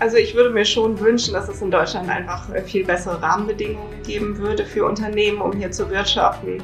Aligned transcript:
Also 0.00 0.16
ich 0.16 0.34
würde 0.36 0.50
mir 0.50 0.64
schon 0.64 1.00
wünschen, 1.00 1.34
dass 1.34 1.48
es 1.48 1.60
in 1.60 1.72
Deutschland 1.72 2.08
einfach 2.08 2.48
viel 2.66 2.84
bessere 2.84 3.20
Rahmenbedingungen 3.20 4.00
geben 4.04 4.38
würde 4.38 4.64
für 4.64 4.84
Unternehmen, 4.84 5.40
um 5.40 5.52
hier 5.52 5.72
zu 5.72 5.90
wirtschaften. 5.90 6.62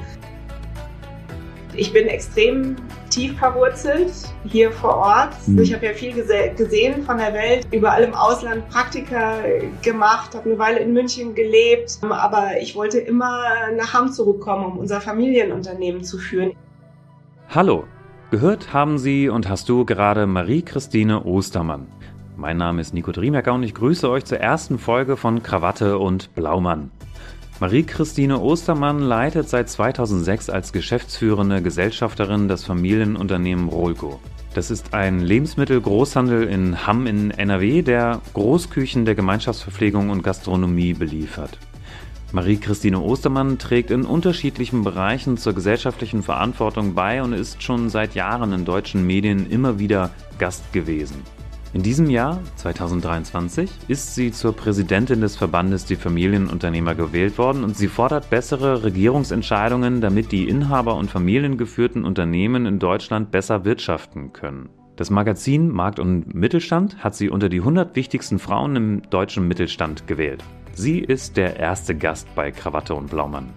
Ich 1.77 1.93
bin 1.93 2.07
extrem 2.07 2.77
tief 3.11 3.37
verwurzelt 3.37 4.13
hier 4.45 4.71
vor 4.71 4.97
Ort. 4.99 5.33
Mhm. 5.49 5.59
Ich 5.59 5.75
habe 5.75 5.87
ja 5.87 5.93
viel 5.93 6.13
gesehen 6.13 7.03
von 7.03 7.19
der 7.19 7.35
Welt, 7.35 7.67
überall 7.73 8.05
im 8.05 8.15
Ausland 8.15 8.69
Praktika 8.69 9.39
gemacht, 9.83 10.37
habe 10.37 10.51
eine 10.51 10.59
Weile 10.61 10.79
in 10.79 10.93
München 10.93 11.35
gelebt, 11.35 11.99
aber 12.09 12.61
ich 12.61 12.77
wollte 12.77 13.01
immer 13.01 13.43
nach 13.77 13.93
Hamm 13.93 14.13
zurückkommen, 14.13 14.65
um 14.65 14.79
unser 14.79 15.01
Familienunternehmen 15.01 16.05
zu 16.05 16.19
führen. 16.19 16.53
Hallo, 17.49 17.85
gehört 18.31 18.73
haben 18.73 18.97
Sie 18.99 19.29
und 19.29 19.49
hast 19.49 19.69
du 19.69 19.85
gerade 19.85 20.29
Marie-Christine 20.29 21.25
Ostermann. 21.25 21.89
Mein 22.37 22.57
Name 22.57 22.81
ist 22.81 22.93
Nico 22.93 23.13
Driemerker 23.13 23.55
und 23.55 23.63
ich 23.63 23.75
grüße 23.75 24.11
euch 24.11 24.25
zur 24.25 24.39
ersten 24.39 24.79
Folge 24.79 25.17
von 25.17 25.45
Krawatte 25.45 25.99
und 25.99 26.35
Blaumann. 26.35 26.91
Marie-Christine 27.61 28.41
Ostermann 28.41 28.99
leitet 28.99 29.49
seit 29.49 29.69
2006 29.69 30.51
als 30.51 30.73
geschäftsführende 30.73 31.63
Gesellschafterin 31.63 32.49
das 32.49 32.65
Familienunternehmen 32.65 33.69
Rolco. 33.69 34.19
Das 34.53 34.73
ist 34.73 34.95
ein 34.95 35.21
Lebensmittelgroßhandel 35.21 36.49
in 36.49 36.85
Hamm 36.85 37.07
in 37.07 37.31
NRW, 37.31 37.83
der 37.83 38.21
Großküchen 38.35 39.05
der 39.05 39.15
Gemeinschaftsverpflegung 39.15 40.11
und 40.11 40.25
Gastronomie 40.25 40.95
beliefert. 40.95 41.59
Marie-Christine 42.33 42.99
Ostermann 42.99 43.59
trägt 43.59 43.93
in 43.93 44.05
unterschiedlichen 44.05 44.83
Bereichen 44.83 45.37
zur 45.37 45.53
gesellschaftlichen 45.53 46.25
Verantwortung 46.25 46.95
bei 46.95 47.23
und 47.23 47.33
ist 47.33 47.63
schon 47.63 47.91
seit 47.91 48.17
Jahren 48.17 48.53
in 48.53 48.65
deutschen 48.65 49.07
Medien 49.07 49.49
immer 49.49 49.79
wieder 49.79 50.11
Gast 50.39 50.73
gewesen. 50.73 51.23
In 51.75 51.83
diesem 51.83 52.09
Jahr, 52.09 52.41
2023, 52.55 53.69
ist 53.89 54.15
sie 54.15 54.31
zur 54.31 54.55
Präsidentin 54.55 55.21
des 55.21 55.35
Verbandes 55.35 55.85
Die 55.85 55.97
Familienunternehmer 55.97 56.95
gewählt 56.95 57.37
worden 57.37 57.65
und 57.65 57.77
sie 57.77 57.89
fordert 57.89 58.31
bessere 58.31 58.85
Regierungsentscheidungen, 58.85 60.01
damit 60.01 60.31
die 60.31 60.49
Inhaber- 60.49 60.95
und 60.95 61.11
familiengeführten 61.11 62.05
Unternehmen 62.05 62.67
in 62.67 62.79
Deutschland 62.79 63.33
besser 63.33 63.65
wirtschaften 63.65 64.33
können. 64.33 64.69
Das 64.95 65.11
Magazin 65.11 65.69
Markt 65.69 65.99
und 65.99 66.33
Mittelstand 66.33 67.03
hat 67.03 67.17
sie 67.17 67.29
unter 67.29 67.49
die 67.49 67.59
100 67.59 67.97
wichtigsten 67.97 68.39
Frauen 68.39 68.77
im 68.77 69.03
deutschen 69.11 69.49
Mittelstand 69.49 70.07
gewählt. 70.07 70.45
Sie 70.75 71.01
ist 71.01 71.37
der 71.37 71.57
erste 71.57 71.97
Gast 71.97 72.33
bei 72.37 72.53
Krawatte 72.53 72.95
und 72.95 73.11
Blaumann. 73.11 73.49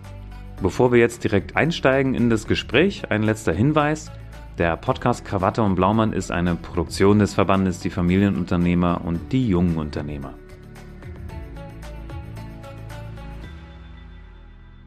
Bevor 0.59 0.91
wir 0.91 0.97
jetzt 0.97 1.23
direkt 1.23 1.55
einsteigen 1.55 2.15
in 2.15 2.31
das 2.31 2.47
Gespräch, 2.47 3.11
ein 3.11 3.21
letzter 3.21 3.53
Hinweis. 3.53 4.11
Der 4.57 4.75
Podcast 4.75 5.23
Krawatte 5.23 5.61
und 5.61 5.75
Blaumann 5.75 6.13
ist 6.13 6.31
eine 6.31 6.55
Produktion 6.55 7.19
des 7.19 7.35
Verbandes 7.35 7.79
Die 7.79 7.91
Familienunternehmer 7.91 9.01
und 9.05 9.31
die 9.31 9.47
jungen 9.47 9.77
Unternehmer. 9.77 10.33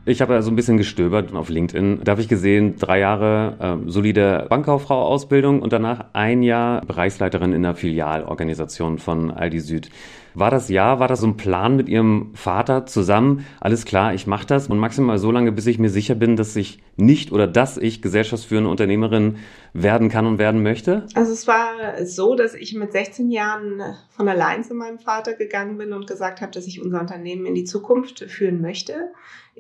Ich 0.07 0.21
habe 0.21 0.35
da 0.35 0.43
so 0.43 0.51
ein 0.51 0.57
bisschen 0.57 0.77
gestöbert 0.77 1.33
auf 1.37 1.51
LinkedIn. 1.51 2.01
Da 2.03 2.13
habe 2.13 2.21
ich 2.21 2.27
gesehen, 2.27 2.79
drei 2.81 2.99
Jahre 2.99 3.81
äh, 3.85 3.89
solide 3.89 4.47
Bankkauffrau-Ausbildung 4.49 5.63
und 5.63 5.73
danach 5.73 6.07
ein 6.15 6.43
Jahr 6.43 6.81
Bereichsleiterin 6.85 7.53
in 7.53 7.63
der 7.63 7.77
Filialorganisation 7.77 8.99
von 8.99 9.31
Aldi 9.31 9.61
Süd. 9.61 9.91
War 10.35 10.51
das 10.51 10.69
ja, 10.69 10.99
war 10.99 11.09
das 11.09 11.21
so 11.21 11.27
ein 11.27 11.37
Plan 11.37 11.77
mit 11.77 11.89
Ihrem 11.89 12.31
Vater 12.35 12.87
zusammen? 12.87 13.45
Alles 13.61 13.85
klar, 13.85 14.15
ich 14.15 14.27
mache 14.27 14.47
das 14.47 14.69
und 14.69 14.79
maximal 14.79 15.19
so 15.19 15.31
lange, 15.31 15.53
bis 15.53 15.67
ich 15.67 15.79
mir 15.79 15.91
sicher 15.91 16.15
bin, 16.15 16.37
dass 16.37 16.55
ich 16.57 16.83
nicht 16.97 17.33
oder 17.33 17.47
dass 17.47 17.77
ich 17.77 18.03
gesellschaftsführende 18.03 18.71
Unternehmerin 18.71 19.37
werden 19.73 20.09
kann 20.09 20.27
und 20.27 20.39
werden 20.39 20.63
möchte? 20.63 21.07
Also 21.15 21.33
es 21.33 21.47
war 21.47 22.05
so, 22.05 22.35
dass 22.35 22.55
ich 22.55 22.75
mit 22.75 22.93
16 22.93 23.31
Jahren 23.31 23.83
von 24.11 24.29
allein 24.29 24.65
zu 24.65 24.75
meinem 24.75 24.99
Vater 24.99 25.35
gegangen 25.35 25.79
bin 25.79 25.93
und 25.93 26.07
gesagt 26.07 26.41
habe, 26.41 26.53
dass 26.53 26.67
ich 26.67 26.83
unser 26.83 27.01
Unternehmen 27.01 27.47
in 27.47 27.55
die 27.55 27.65
Zukunft 27.65 28.21
führen 28.21 28.61
möchte 28.61 29.11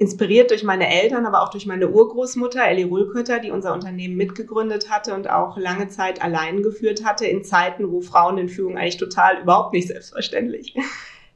inspiriert 0.01 0.51
durch 0.51 0.65
meine 0.65 0.89
Eltern, 0.89 1.27
aber 1.27 1.43
auch 1.43 1.51
durch 1.51 1.67
meine 1.67 1.91
Urgroßmutter 1.91 2.65
Ellie 2.65 2.87
Rulkötter, 2.87 3.39
die 3.39 3.50
unser 3.50 3.75
Unternehmen 3.75 4.17
mitgegründet 4.17 4.89
hatte 4.89 5.15
und 5.15 5.28
auch 5.28 5.59
lange 5.59 5.89
Zeit 5.89 6.23
allein 6.23 6.62
geführt 6.62 7.05
hatte 7.05 7.27
in 7.27 7.44
Zeiten, 7.44 7.91
wo 7.91 8.00
Frauen 8.00 8.39
in 8.39 8.49
Führung 8.49 8.78
eigentlich 8.78 8.97
total 8.97 9.43
überhaupt 9.43 9.75
nicht 9.75 9.89
selbstverständlich 9.89 10.59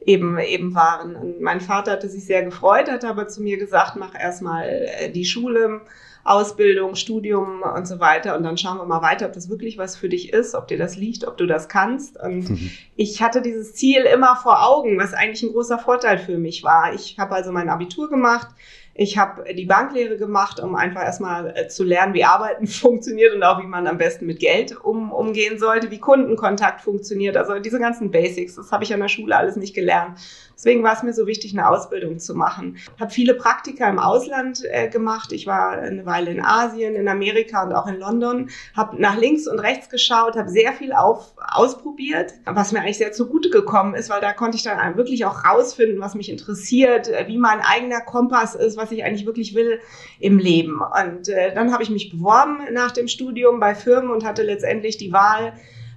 eben, 0.05 0.39
eben 0.39 0.75
waren. 0.75 1.17
Und 1.17 1.41
mein 1.41 1.61
Vater 1.61 1.93
hatte 1.93 2.09
sich 2.09 2.25
sehr 2.25 2.45
gefreut, 2.45 2.91
hat 2.91 3.05
aber 3.05 3.29
zu 3.29 3.43
mir 3.43 3.57
gesagt, 3.59 3.97
mach 3.97 4.15
erstmal 4.19 4.69
äh, 4.69 5.11
die 5.11 5.25
Schule, 5.25 5.83
Ausbildung, 6.25 6.95
Studium 6.95 7.63
und 7.63 7.87
so 7.87 8.01
weiter. 8.01 8.37
Und 8.37 8.45
dann 8.45 8.57
schauen 8.57 8.79
wir 8.79 8.87
mal 8.87 9.03
weiter, 9.03 9.27
ob 9.27 9.33
das 9.35 9.51
wirklich 9.51 9.77
was 9.77 9.95
für 9.97 10.09
dich 10.09 10.33
ist, 10.33 10.55
ob 10.55 10.69
dir 10.69 10.79
das 10.79 10.97
liegt, 10.97 11.27
ob 11.27 11.37
du 11.37 11.47
das 11.47 11.69
kannst. 11.69 12.19
Und 12.19 12.49
mhm. 12.49 12.71
ich 12.97 13.23
hatte 13.23 13.43
dieses 13.43 13.75
Ziel 13.75 14.03
immer 14.03 14.37
vor 14.37 14.67
Augen, 14.67 14.99
was 14.99 15.13
eigentlich 15.13 15.43
ein 15.43 15.53
großer 15.53 15.79
Vorteil 15.79 16.19
für 16.19 16.39
mich 16.39 16.65
war. 16.65 16.95
Ich 16.95 17.19
habe 17.19 17.35
also 17.35 17.53
mein 17.53 17.69
Abitur 17.69 18.09
gemacht 18.09 18.49
ich 18.97 19.19
habe 19.19 19.53
die 19.55 19.67
Banklehre 19.67 20.17
gemacht, 20.17 20.61
um 20.61 20.77
einfach 20.77 21.03
erstmal 21.03 21.53
äh, 21.57 21.69
zu 21.69 21.83
lernen, 21.83 22.15
wie 22.15 22.25
Arbeiten 22.25 22.67
funktioniert 22.69 23.35
und 23.35 23.43
auch 23.43 23.61
wie 23.61 23.67
man 23.67 23.87
am 23.87 23.99
besten 23.99 24.27
mit 24.27 24.39
Geld 24.39 24.77
um, 24.85 25.13
umgehen 25.13 25.59
sollte, 25.59 25.91
wie 25.91 25.99
Kundenkontakt 25.99 26.81
funktioniert. 26.81 27.37
Also 27.37 27.59
diese 27.59 27.81
ganzen 27.81 28.13
Basics, 28.13 28.55
das 28.55 28.71
habe 28.71 28.85
ich 28.85 28.95
an 28.95 29.01
der 29.01 29.09
Schule 29.09 29.37
alles 29.37 29.57
nicht 29.57 29.75
gelernt. 29.75 30.19
Deswegen 30.55 30.85
war 30.85 30.93
es 30.93 31.03
mir 31.03 31.13
so 31.13 31.27
wichtig, 31.27 31.53
eine 31.53 31.69
Ausbildung 31.69 32.19
zu 32.19 32.35
machen. 32.35 32.79
Habe 33.01 33.11
viele 33.11 33.35
Praktika 33.35 33.89
im 33.91 33.99
Ausland 33.99 34.63
äh, 34.71 34.89
gemacht. 34.89 35.33
Ich 35.33 35.47
war 35.47 35.73
eine 35.73 36.07
Weile 36.07 36.31
in 36.31 36.45
Asien, 36.45 36.95
in 36.95 37.09
Amerika 37.09 37.65
und 37.65 37.73
auch 37.73 37.87
in 37.87 37.99
London. 37.99 38.51
Habe 38.75 39.01
nach 39.01 39.17
links 39.17 39.49
und 39.49 39.59
rechts 39.59 39.89
geschaut, 39.89 40.37
habe 40.37 40.49
sehr 40.49 40.73
viel 40.73 40.93
auf, 40.93 41.35
ausprobiert, 41.37 42.35
was 42.45 42.73
mir 42.73 42.81
eigentlich 42.81 42.99
sehr 42.99 43.13
zugute 43.13 43.51
gekommen 43.51 43.95
ist, 43.95 44.11
weil 44.11 44.21
da 44.21 44.33
konnte 44.33 44.57
ich 44.57 44.63
dann 44.63 44.97
wirklich 44.97 45.25
auch 45.25 45.45
rausfinden, 45.45 46.01
was 46.01 46.15
mich 46.15 46.31
interessiert, 46.31 47.09
äh, 47.09 47.27
wie 47.27 47.39
mein 47.39 47.61
eigener 47.61 48.01
Kompass 48.01 48.55
ist, 48.55 48.77
was 48.85 48.93
ich 48.93 49.05
eigentlich 49.05 49.27
wirklich 49.27 49.55
will 49.55 49.81
im 50.21 50.39
Leben. 50.39 50.81
Und 50.81 51.29
äh, 51.29 51.55
dann 51.55 51.73
habe 51.73 51.83
ich 51.83 51.91
mich 51.91 52.11
beworben 52.11 52.59
nach 52.73 52.93
dem 52.93 53.09
Studium 53.09 53.59
bei 53.61 53.75
Firmen 53.75 54.11
und 54.11 54.25
hatte 54.25 54.43
letztendlich 54.43 54.99
die 54.99 55.13
Wahl, 55.13 55.55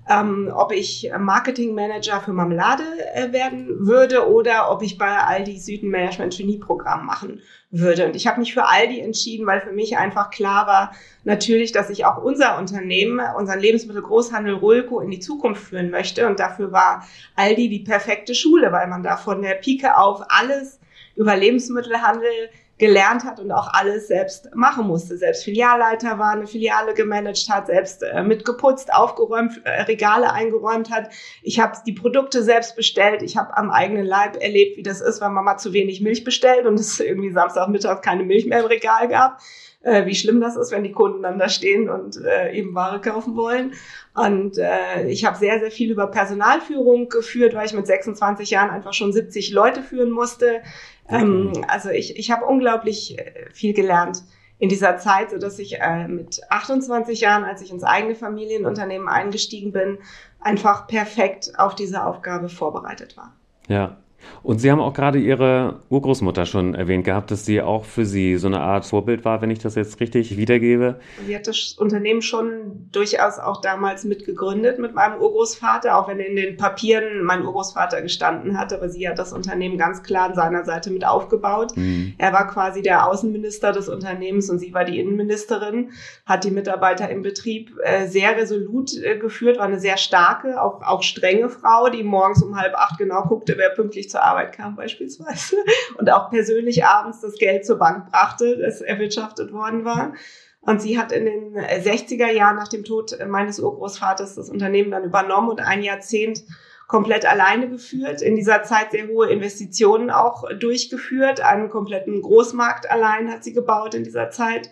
ähm, 0.09 0.51
ob 0.55 0.71
ich 0.71 1.11
Marketingmanager 1.17 2.21
für 2.21 2.31
Marmelade 2.31 2.83
äh, 3.13 3.31
werden 3.33 3.85
würde 3.85 4.29
oder 4.29 4.71
ob 4.71 4.81
ich 4.81 4.97
bei 4.97 5.17
Aldi 5.17 5.57
Süden 5.57 5.89
Management 5.89 6.35
Trainee 6.35 6.59
Programm 6.59 7.05
machen 7.05 7.41
würde. 7.69 8.05
Und 8.05 8.15
ich 8.15 8.25
habe 8.27 8.39
mich 8.39 8.53
für 8.53 8.65
Aldi 8.65 9.01
entschieden, 9.01 9.45
weil 9.45 9.59
für 9.59 9.73
mich 9.73 9.97
einfach 9.97 10.29
klar 10.29 10.65
war, 10.67 10.93
natürlich, 11.25 11.73
dass 11.73 11.89
ich 11.89 12.05
auch 12.05 12.23
unser 12.23 12.57
Unternehmen, 12.57 13.19
unseren 13.37 13.59
Lebensmittelgroßhandel 13.59 14.55
Rulco 14.55 15.01
in 15.01 15.11
die 15.11 15.19
Zukunft 15.19 15.63
führen 15.63 15.89
möchte. 15.89 16.25
Und 16.27 16.39
dafür 16.39 16.71
war 16.71 17.05
Aldi 17.35 17.67
die 17.67 17.83
perfekte 17.83 18.33
Schule, 18.33 18.71
weil 18.71 18.87
man 18.87 19.03
da 19.03 19.17
von 19.17 19.41
der 19.41 19.55
Pike 19.55 19.97
auf 19.97 20.21
alles 20.29 20.79
über 21.15 21.35
Lebensmittelhandel 21.35 22.49
gelernt 22.77 23.23
hat 23.23 23.39
und 23.39 23.51
auch 23.51 23.73
alles 23.73 24.07
selbst 24.07 24.53
machen 24.53 24.85
musste. 24.85 25.17
Selbst 25.17 25.43
Filialleiter 25.43 26.19
war, 26.19 26.31
eine 26.31 26.45
Filiale 26.45 26.93
gemanagt 26.93 27.47
hat, 27.49 27.67
selbst 27.67 28.03
äh, 28.03 28.21
mitgeputzt, 28.23 28.93
aufgeräumt, 28.93 29.61
äh, 29.63 29.81
Regale 29.83 30.31
eingeräumt 30.31 30.91
hat. 30.91 31.09
Ich 31.41 31.59
habe 31.59 31.77
die 31.87 31.93
Produkte 31.93 32.43
selbst 32.43 32.75
bestellt. 32.75 33.23
Ich 33.23 33.35
habe 33.35 33.57
am 33.57 33.71
eigenen 33.71 34.05
Leib 34.05 34.41
erlebt, 34.41 34.77
wie 34.77 34.83
das 34.83 35.01
ist, 35.01 35.21
wenn 35.21 35.33
man 35.33 35.45
mal 35.45 35.57
zu 35.57 35.73
wenig 35.73 36.01
Milch 36.01 36.23
bestellt 36.23 36.67
und 36.67 36.79
es 36.79 36.99
irgendwie 36.99 37.31
Samstagmittag 37.31 38.01
keine 38.01 38.23
Milch 38.23 38.45
mehr 38.45 38.59
im 38.59 38.66
Regal 38.66 39.07
gab. 39.07 39.39
Äh, 39.81 40.05
wie 40.05 40.15
schlimm 40.15 40.41
das 40.41 40.55
ist, 40.55 40.71
wenn 40.71 40.83
die 40.83 40.91
Kunden 40.91 41.21
dann 41.21 41.38
da 41.38 41.49
stehen 41.49 41.89
und 41.89 42.17
äh, 42.23 42.51
eben 42.51 42.73
Ware 42.73 42.99
kaufen 42.99 43.35
wollen. 43.35 43.73
Und 44.15 44.57
äh, 44.57 45.07
ich 45.07 45.23
habe 45.23 45.38
sehr, 45.38 45.59
sehr 45.59 45.71
viel 45.71 45.91
über 45.91 46.07
Personalführung 46.07 47.09
geführt, 47.09 47.53
weil 47.53 47.67
ich 47.67 47.73
mit 47.73 47.85
26 47.85 48.49
Jahren 48.49 48.71
einfach 48.71 48.93
schon 48.93 49.13
70 49.13 49.51
Leute 49.51 49.83
führen 49.83 50.09
musste. 50.09 50.61
Ähm, 51.07 51.51
also 51.67 51.89
ich, 51.89 52.17
ich 52.17 52.31
habe 52.31 52.45
unglaublich 52.45 53.17
äh, 53.19 53.49
viel 53.53 53.73
gelernt 53.73 54.23
in 54.59 54.69
dieser 54.69 54.97
Zeit, 54.97 55.29
so 55.29 55.37
dass 55.37 55.59
ich 55.59 55.79
äh, 55.79 56.07
mit 56.07 56.41
28 56.49 57.21
Jahren, 57.21 57.43
als 57.43 57.61
ich 57.61 57.71
ins 57.71 57.83
eigene 57.83 58.16
Familienunternehmen 58.16 59.07
eingestiegen 59.07 59.71
bin, 59.71 59.99
einfach 60.39 60.87
perfekt 60.87 61.51
auf 61.57 61.75
diese 61.75 62.03
Aufgabe 62.03 62.49
vorbereitet 62.49 63.16
war. 63.16 63.35
Ja, 63.67 63.97
und 64.44 64.59
Sie 64.59 64.72
haben 64.72 64.79
auch 64.79 64.94
gerade 64.94 65.20
Ihre 65.20 65.82
Urgroßmutter 65.90 66.46
schon 66.46 66.74
erwähnt 66.74 67.06
gehabt, 67.06 67.32
dass 67.32 67.46
sie 67.46 67.62
auch 67.62 67.85
für 67.85 68.06
Sie 68.06 68.38
so 68.38 68.47
eine 68.47 68.62
Art 68.62 68.85
Vorbild 68.85 69.26
war, 69.26 69.41
wenn 69.41 69.52
ich 69.52 69.59
das 69.59 69.76
jetzt 69.76 70.00
richtig 70.00 70.38
wiedergebe. 70.38 71.00
Sie 71.26 71.35
hat 71.35 71.47
das 71.47 71.74
Unternehmen 71.78 72.22
schon 72.22 72.88
durchaus 72.91 73.40
auch 73.40 73.62
damals 73.62 74.03
mitgegründet 74.03 74.79
mit 74.79 74.96
meinem 74.96 75.20
Urgroßvater, 75.20 75.97
auch 75.97 76.08
wenn 76.08 76.20
in 76.20 76.35
den 76.35 76.58
Papieren 76.58 77.24
mein 77.24 77.44
Urgroßvater 77.44 78.02
gestanden 78.02 78.58
hat, 78.58 78.74
aber 78.74 78.90
sie 78.90 79.08
hat 79.08 79.20
das 79.20 79.34
Unternehmen 79.34 79.78
ganz 79.78 80.03
klar 80.03 80.29
an 80.29 80.35
seiner 80.35 80.66
Seite 80.66 80.91
mit 80.91 81.06
aufgebaut. 81.06 81.76
Mhm. 81.76 82.14
Er 82.18 82.34
war 82.34 82.47
quasi 82.47 82.82
der 82.82 83.08
Außenminister 83.08 83.72
des 83.72 83.90
Unternehmens 83.90 84.50
und 84.50 84.59
sie 84.59 84.74
war 84.74 84.85
die 84.85 85.00
Innenministerin, 85.00 85.91
hat 86.26 86.44
die 86.44 86.52
Mitarbeiter 86.52 87.09
im 87.09 87.22
Betrieb 87.22 87.76
äh, 87.84 88.08
sehr 88.08 88.38
resolut 88.38 88.94
äh, 88.94 89.18
geführt, 89.18 89.58
war 89.58 89.66
eine 89.66 89.79
sehr 89.79 89.97
starke, 89.97 90.62
auch, 90.62 90.82
auch 90.82 91.03
strenge 91.03 91.50
Frau, 91.50 91.90
die 91.90 92.03
morgens 92.03 92.44
um 92.44 92.59
halb 92.59 92.76
acht 92.76 92.97
genau 92.97 93.24
guckte, 93.24 93.56
wer 93.58 93.70
pünktlich 93.70 94.09
zur 94.09 94.16
Arbeit 94.23 94.53
kam 94.53 94.75
beispielsweise 94.75 95.58
und 95.97 96.11
auch 96.11 96.29
persönlich 96.29 96.85
abends 96.85 97.22
das 97.22 97.35
Geld 97.35 97.66
zur 97.66 97.78
Bank 97.78 98.11
brachte, 98.11 98.58
das 98.58 98.81
erwirtschaftet 98.81 99.52
worden 99.52 99.85
war. 99.85 100.14
Und 100.61 100.81
sie 100.81 100.99
hat 100.99 101.11
in 101.11 101.25
den 101.25 101.55
60er 101.55 102.29
Jahren 102.29 102.58
nach 102.58 102.67
dem 102.67 102.84
Tod 102.84 103.17
meines 103.28 103.59
Urgroßvaters 103.59 104.35
das 104.35 104.49
Unternehmen 104.49 104.91
dann 104.91 105.03
übernommen 105.03 105.49
und 105.49 105.61
ein 105.61 105.81
Jahrzehnt 105.81 106.43
komplett 106.87 107.25
alleine 107.25 107.69
geführt, 107.69 108.22
in 108.22 108.35
dieser 108.35 108.64
Zeit 108.64 108.91
sehr 108.91 109.08
hohe 109.08 109.29
Investitionen 109.29 110.09
auch 110.09 110.46
durchgeführt, 110.58 111.41
einen 111.41 111.69
kompletten 111.69 112.22
Großmarkt 112.22 112.90
allein 112.90 113.29
hat 113.29 113.43
sie 113.43 113.53
gebaut 113.53 113.93
in 113.93 114.03
dieser 114.03 114.29
Zeit 114.29 114.69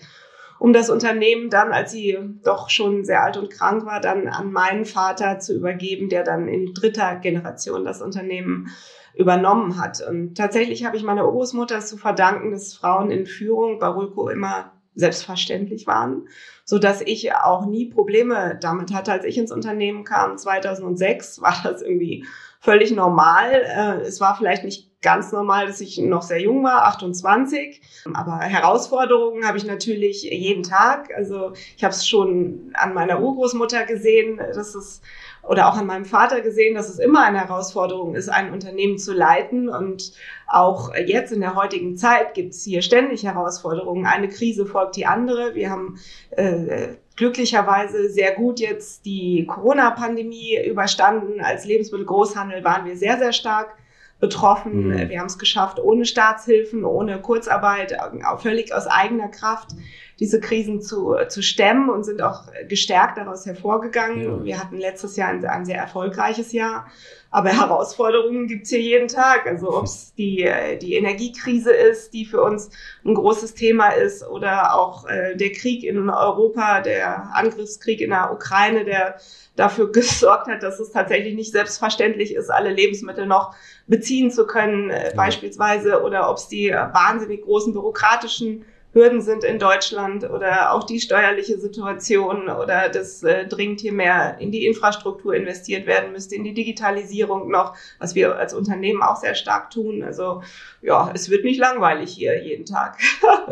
um 0.57 0.74
das 0.74 0.89
Unternehmen 0.89 1.50
dann, 1.50 1.71
als 1.71 1.92
sie 1.92 2.18
doch 2.44 2.69
schon 2.69 3.03
sehr 3.03 3.24
alt 3.24 3.38
und 3.38 3.51
krank 3.51 3.86
war, 3.86 4.00
dann 4.00 4.27
an 4.27 4.51
meinen 4.51 4.86
Vater 4.86 5.39
zu 5.39 5.53
übergeben, 5.53 6.09
der 6.09 6.24
dann 6.24 6.47
in 6.47 6.74
dritter 6.74 7.15
Generation 7.15 7.83
das 7.86 8.01
Unternehmen 8.01 8.69
übernommen 9.17 9.79
hat. 9.79 10.01
Und 10.01 10.35
tatsächlich 10.35 10.85
habe 10.85 10.97
ich 10.97 11.03
meiner 11.03 11.25
Urgroßmutter 11.25 11.79
zu 11.79 11.97
verdanken, 11.97 12.51
dass 12.51 12.73
Frauen 12.73 13.12
in 13.12 13.25
Führung 13.25 13.79
bei 13.79 13.88
Rulco 13.88 14.29
immer 14.29 14.71
selbstverständlich 14.95 15.88
waren, 15.88 16.27
so 16.63 16.79
dass 16.79 17.01
ich 17.01 17.33
auch 17.33 17.65
nie 17.65 17.85
Probleme 17.85 18.57
damit 18.62 18.94
hatte. 18.94 19.12
Als 19.12 19.25
ich 19.25 19.38
ins 19.38 19.51
Unternehmen 19.51 20.03
kam 20.03 20.38
2006, 20.38 21.41
war 21.41 21.56
das 21.63 21.81
irgendwie 21.81 22.25
völlig 22.59 22.91
normal. 22.91 23.51
Äh, 23.51 24.01
es 24.01 24.21
war 24.21 24.35
vielleicht 24.38 24.63
nicht 24.63 24.84
ganz 25.06 25.31
normal, 25.31 25.68
dass 25.68 25.81
ich 25.81 26.00
noch 26.00 26.24
sehr 26.24 26.42
jung 26.42 26.63
war, 26.63 26.86
28. 26.86 27.80
Aber 28.16 28.40
Herausforderungen 28.40 29.48
habe 29.48 29.60
ich 29.60 29.66
natürlich 29.66 30.24
jeden 30.24 30.63
Tag. 30.63 31.13
Also 31.16 31.54
ich 31.78 31.84
habe 31.84 31.94
es 31.94 32.07
schon 32.07 32.72
an 32.74 32.96
meiner 32.96 33.22
Urgroßmutter 33.22 33.86
gesehen, 33.86 34.38
dass 34.38 34.74
es 34.74 35.02
oder 35.44 35.69
auch 35.69 35.78
an 35.78 35.86
meinem 35.86 36.06
Vater 36.06 36.42
gesehen, 36.42 36.74
dass 36.74 36.90
es 36.90 36.98
immer 36.98 37.24
eine 37.24 37.40
Herausforderung 37.40 38.16
ist, 38.16 38.30
ein 38.30 38.52
Unternehmen 38.52 38.98
zu 38.98 39.13
leiten. 39.13 39.69
Und 39.69 40.13
auch 40.48 40.96
jetzt 40.96 41.31
in 41.31 41.42
der 41.42 41.54
heutigen 41.54 41.98
Zeit 41.98 42.34
gibt 42.34 42.56
es 42.56 42.63
hier 42.63 42.81
ständig 42.81 43.24
Herausforderungen. 43.24 44.07
Eine 44.07 44.28
Krise 44.28 44.66
folgt 44.66 44.96
die 44.96 45.06
andere. 45.06 45.54
Wir 45.54 45.69
haben 45.69 46.00
äh, 46.31 46.96
glücklicherweise 47.16 48.10
sehr 48.10 48.34
gut 48.34 48.60
jetzt 48.60 49.06
die 49.06 49.46
Corona-Pandemie 49.46 50.57
überstanden. 50.66 51.42
Als 51.42 51.63
Lebensmittelgroßhandel 51.66 52.63
waren 52.63 52.86
wir 52.86 52.98
sehr, 52.98 53.19
sehr 53.19 53.31
stark 53.31 53.78
betroffen. 54.19 54.89
Mhm. 54.89 55.09
Wir 55.09 55.19
haben 55.19 55.27
es 55.27 55.38
geschafft, 55.38 55.79
ohne 55.79 56.06
Staatshilfen, 56.06 56.85
ohne 56.85 57.21
Kurzarbeit, 57.21 57.97
auch 58.00 58.39
völlig 58.39 58.73
aus 58.73 58.88
eigener 58.88 59.27
Kraft 59.27 59.71
diese 60.19 60.39
Krisen 60.39 60.81
zu, 60.81 61.15
zu 61.27 61.44
stemmen 61.44 61.89
und 61.89 62.06
sind 62.06 62.21
auch 62.21 62.44
gestärkt 62.69 63.17
daraus 63.17 63.45
hervorgegangen. 63.45 64.23
Ja. 64.23 64.44
Wir 64.45 64.59
hatten 64.59 64.77
letztes 64.77 65.17
Jahr 65.17 65.29
ein, 65.29 65.44
ein 65.45 65.65
sehr 65.65 65.77
erfolgreiches 65.77 66.53
Jahr. 66.53 66.88
Aber 67.31 67.50
Herausforderungen 67.59 68.47
gibt's 68.47 68.69
hier 68.69 68.79
jeden 68.79 69.09
Tag. 69.09 69.45
Also 69.45 69.77
ob 69.77 69.85
es 69.85 70.13
die, 70.18 70.50
die 70.81 70.94
Energiekrise 70.94 71.71
ist, 71.71 72.13
die 72.13 72.25
für 72.25 72.41
uns 72.41 72.69
ein 73.03 73.13
großes 73.13 73.56
Thema 73.56 73.89
ist, 73.89 74.25
oder 74.25 74.75
auch 74.75 75.06
äh, 75.07 75.35
der 75.35 75.51
Krieg 75.51 75.83
in 75.83 76.09
Europa, 76.09 76.79
der 76.79 77.35
Angriffskrieg 77.35 78.00
in 78.00 78.11
der 78.11 78.31
Ukraine, 78.31 78.85
der 78.85 79.18
dafür 79.56 79.92
gesorgt 79.92 80.48
hat, 80.48 80.63
dass 80.63 80.80
es 80.80 80.92
tatsächlich 80.92 81.36
nicht 81.36 81.52
selbstverständlich 81.52 82.36
ist, 82.36 82.50
alle 82.50 82.72
Lebensmittel 82.72 83.25
noch 83.25 83.56
beziehen 83.88 84.31
zu 84.31 84.46
können, 84.46 84.90
äh, 84.90 85.10
ja. 85.10 85.16
beispielsweise, 85.16 86.02
oder 86.04 86.30
ob 86.30 86.38
es 86.38 86.48
die 86.48 86.69
wahnsinnig 86.69 87.44
großen 87.44 87.74
bürokratischen 87.74 88.66
Hürden 88.95 89.19
sind 89.19 89.44
in 89.44 89.59
Deutschland 89.59 90.24
oder 90.24 90.71
auch 90.71 90.86
die 90.86 91.01
steuerliche 91.01 91.59
Situation 91.59 92.47
oder 92.47 92.88
das 92.88 93.24
äh, 93.24 93.45
dringend 93.45 93.81
hier 93.81 93.92
mehr 93.92 94.38
in 94.39 94.53
die 94.53 94.65
Infrastruktur 94.65 95.36
investiert 95.36 95.86
werden 95.86 96.13
müsste, 96.13 96.36
in 96.36 96.45
die 96.45 96.53
Digitalisierung 96.53 97.51
noch, 97.51 97.75
was 98.00 98.15
wir 98.15 98.38
als 98.38 98.53
Unternehmen 98.53 99.03
auch 99.03 99.18
sehr 99.18 99.36
stark 99.36 99.69
tun. 99.69 100.01
Also 100.01 100.44
ja, 100.81 101.12
es 101.13 101.30
wird 101.30 101.44
nicht 101.44 101.59
langweilig 101.59 102.12
hier 102.12 102.42
jeden 102.42 102.65
Tag. 102.65 102.97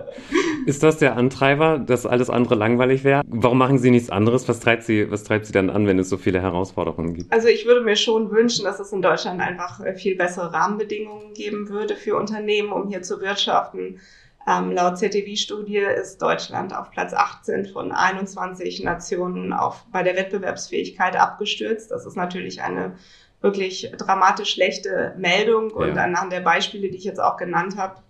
Ist 0.66 0.82
das 0.82 1.00
der 1.00 1.18
Antreiber, 1.18 1.78
dass 1.78 2.06
alles 2.06 2.30
andere 2.30 2.56
langweilig 2.56 3.04
wäre? 3.04 3.22
Warum 3.28 3.58
machen 3.58 3.80
Sie 3.80 3.92
nichts 3.92 4.10
anderes? 4.10 4.48
Was 4.48 4.62
treibt 4.62 4.84
Sie, 4.84 5.12
was 5.12 5.26
treibt 5.26 5.46
Sie 5.46 5.52
dann 5.52 5.70
an, 5.70 5.88
wenn 5.88 6.00
es 6.00 6.08
so 6.08 6.16
viele 6.16 6.42
Herausforderungen 6.42 7.16
gibt? 7.16 7.34
Also 7.34 7.50
ich 7.50 7.66
würde 7.66 7.82
mir 7.82 7.98
schon 7.98 8.32
wünschen, 8.32 8.64
dass 8.64 8.80
es 8.80 8.94
in 8.94 9.02
Deutschland 9.02 9.42
einfach 9.42 9.82
äh, 9.82 9.94
viel 9.94 10.16
bessere 10.16 10.54
Rahmenbedingungen 10.54 11.34
geben 11.34 11.68
würde 11.68 11.98
für 11.98 12.16
Unternehmen, 12.16 12.72
um 12.72 12.88
hier 12.88 13.02
zu 13.02 13.20
wirtschaften. 13.20 14.00
Ähm, 14.46 14.72
laut 14.72 14.98
ZDW-Studie 14.98 15.78
ist 15.78 16.22
Deutschland 16.22 16.76
auf 16.76 16.92
Platz 16.92 17.14
18 17.14 17.68
von 17.68 17.92
21 17.92 18.84
Nationen 18.84 19.54
auf, 19.54 19.86
bei 19.92 20.04
der 20.04 20.16
Wettbewerbsfähigkeit 20.16 21.16
abgestürzt. 21.16 21.92
Das 21.92 22.06
ist 22.06 22.18
natürlich 22.18 22.62
eine 22.62 22.96
wirklich 23.40 23.92
dramatisch 23.98 24.52
schlechte 24.54 25.16
Meldung. 25.18 25.72
Und 25.72 25.96
ja. 25.96 26.04
anhand 26.04 26.34
der 26.34 26.42
Beispiele, 26.42 26.90
die 26.90 26.98
ich 26.98 27.04
jetzt 27.06 27.22
auch 27.22 27.38
genannt 27.38 27.78
habe, 27.78 28.02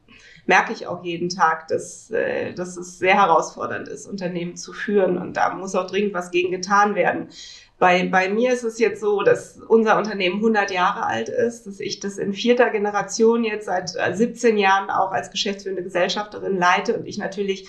merke 0.46 0.74
ich 0.74 0.88
auch 0.88 1.04
jeden 1.04 1.30
Tag, 1.30 1.68
dass, 1.68 2.10
äh, 2.12 2.54
dass 2.54 2.78
es 2.78 2.98
sehr 3.00 3.16
herausfordernd 3.16 3.88
ist, 3.88 4.08
Unternehmen 4.08 4.56
zu 4.56 4.74
führen. 4.74 5.18
Und 5.18 5.38
da 5.38 5.54
muss 5.54 5.76
auch 5.76 5.88
dringend 5.88 6.14
was 6.14 6.32
gegen 6.32 6.52
getan 6.52 6.96
werden. 6.96 7.30
Bei, 7.80 8.08
bei 8.08 8.30
mir 8.30 8.54
ist 8.54 8.64
es 8.64 8.80
jetzt 8.80 9.02
so, 9.02 9.24
dass 9.24 9.60
unser 9.68 9.98
Unternehmen 9.98 10.36
100 10.36 10.72
Jahre 10.72 11.06
alt 11.06 11.30
ist, 11.30 11.68
dass 11.68 11.80
ich 11.80 12.00
das 12.00 12.18
in 12.18 12.34
vierter 12.34 12.70
Generation 12.70 13.44
jetzt 13.44 13.66
seit 13.66 13.90
17 13.90 14.58
äh, 14.58 14.62
Jahren 14.62 14.90
auch 14.90 15.12
als 15.12 15.32
geschäftsführende 15.32 15.84
Gesellschafterin 15.84 16.58
leite 16.58 16.98
und 16.98 17.06
ich 17.06 17.18
natürlich 17.18 17.68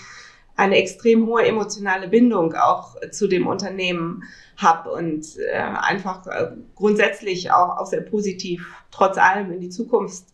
eine 0.57 0.77
extrem 0.77 1.27
hohe 1.27 1.45
emotionale 1.45 2.09
Bindung 2.09 2.55
auch 2.55 2.95
zu 3.11 3.27
dem 3.27 3.47
Unternehmen 3.47 4.23
habe 4.57 4.93
und 4.93 5.37
äh, 5.39 5.57
einfach 5.57 6.27
äh, 6.27 6.53
grundsätzlich 6.77 7.51
auch, 7.51 7.79
auch 7.79 7.87
sehr 7.87 8.03
positiv 8.03 8.73
trotz 8.93 9.19
allem 9.19 9.51
in 9.53 9.61
die 9.61 9.71
Zukunft 9.71 10.27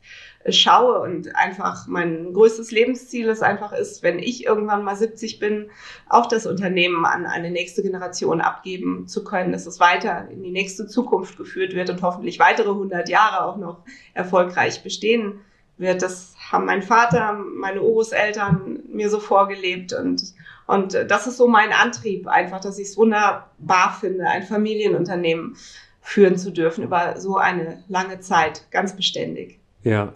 schaue 0.49 1.01
und 1.01 1.37
einfach 1.37 1.87
mein 1.87 2.33
größtes 2.33 2.71
Lebensziel 2.71 3.29
ist 3.29 3.43
einfach 3.43 3.73
ist, 3.73 4.03
wenn 4.03 4.19
ich 4.19 4.47
irgendwann 4.47 4.85
mal 4.85 4.97
70 4.97 5.39
bin, 5.39 5.71
auch 6.09 6.27
das 6.27 6.47
Unternehmen 6.47 7.05
an 7.05 7.27
eine 7.27 7.51
nächste 7.51 7.83
Generation 7.83 8.41
abgeben 8.41 9.07
zu 9.07 9.23
können, 9.23 9.53
dass 9.53 9.67
es 9.67 9.81
weiter 9.81 10.29
in 10.31 10.43
die 10.43 10.51
nächste 10.51 10.87
Zukunft 10.87 11.37
geführt 11.37 11.75
wird 11.75 11.91
und 11.91 12.01
hoffentlich 12.01 12.39
weitere 12.39 12.71
100 12.71 13.09
Jahre 13.11 13.45
auch 13.45 13.59
noch 13.59 13.85
erfolgreich 14.15 14.83
bestehen 14.83 15.41
wird. 15.77 16.01
Das 16.01 16.35
haben 16.51 16.65
mein 16.65 16.83
Vater, 16.83 17.33
meine 17.33 17.83
Urgroßeltern 17.83 18.81
mir 18.89 19.11
so 19.11 19.21
vorgelebt 19.21 19.93
und 19.93 20.35
und 20.67 20.95
das 20.95 21.27
ist 21.27 21.37
so 21.37 21.49
mein 21.49 21.73
Antrieb 21.73 22.29
einfach, 22.29 22.61
dass 22.61 22.79
ich 22.79 22.87
es 22.87 22.97
wunderbar 22.97 23.97
finde, 23.99 24.29
ein 24.29 24.45
Familienunternehmen 24.45 25.57
führen 26.01 26.39
zu 26.39 26.53
dürfen 26.53 26.85
über 26.85 27.19
so 27.19 27.39
eine 27.39 27.83
lange 27.89 28.21
Zeit, 28.21 28.71
ganz 28.71 28.95
beständig. 28.95 29.59
Ja, 29.83 30.15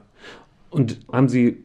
und 0.75 1.01
haben 1.13 1.29
Sie 1.29 1.65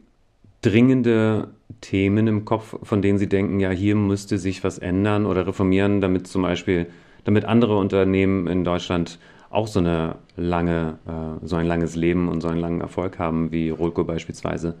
dringende 0.62 1.48
Themen 1.80 2.26
im 2.26 2.44
Kopf, 2.44 2.76
von 2.82 3.02
denen 3.02 3.18
Sie 3.18 3.28
denken, 3.28 3.58
ja, 3.60 3.70
hier 3.70 3.96
müsste 3.96 4.38
sich 4.38 4.62
was 4.62 4.78
ändern 4.78 5.26
oder 5.26 5.46
reformieren, 5.46 6.00
damit 6.00 6.26
zum 6.26 6.42
Beispiel, 6.42 6.86
damit 7.24 7.44
andere 7.44 7.76
Unternehmen 7.76 8.46
in 8.46 8.64
Deutschland 8.64 9.18
auch 9.50 9.66
so 9.66 9.80
eine 9.80 10.16
lange, 10.36 10.98
äh, 11.06 11.44
so 11.46 11.56
ein 11.56 11.66
langes 11.66 11.96
Leben 11.96 12.28
und 12.28 12.40
so 12.40 12.48
einen 12.48 12.60
langen 12.60 12.80
Erfolg 12.80 13.18
haben 13.18 13.50
wie 13.50 13.70
Rolco 13.70 14.04
beispielsweise? 14.04 14.76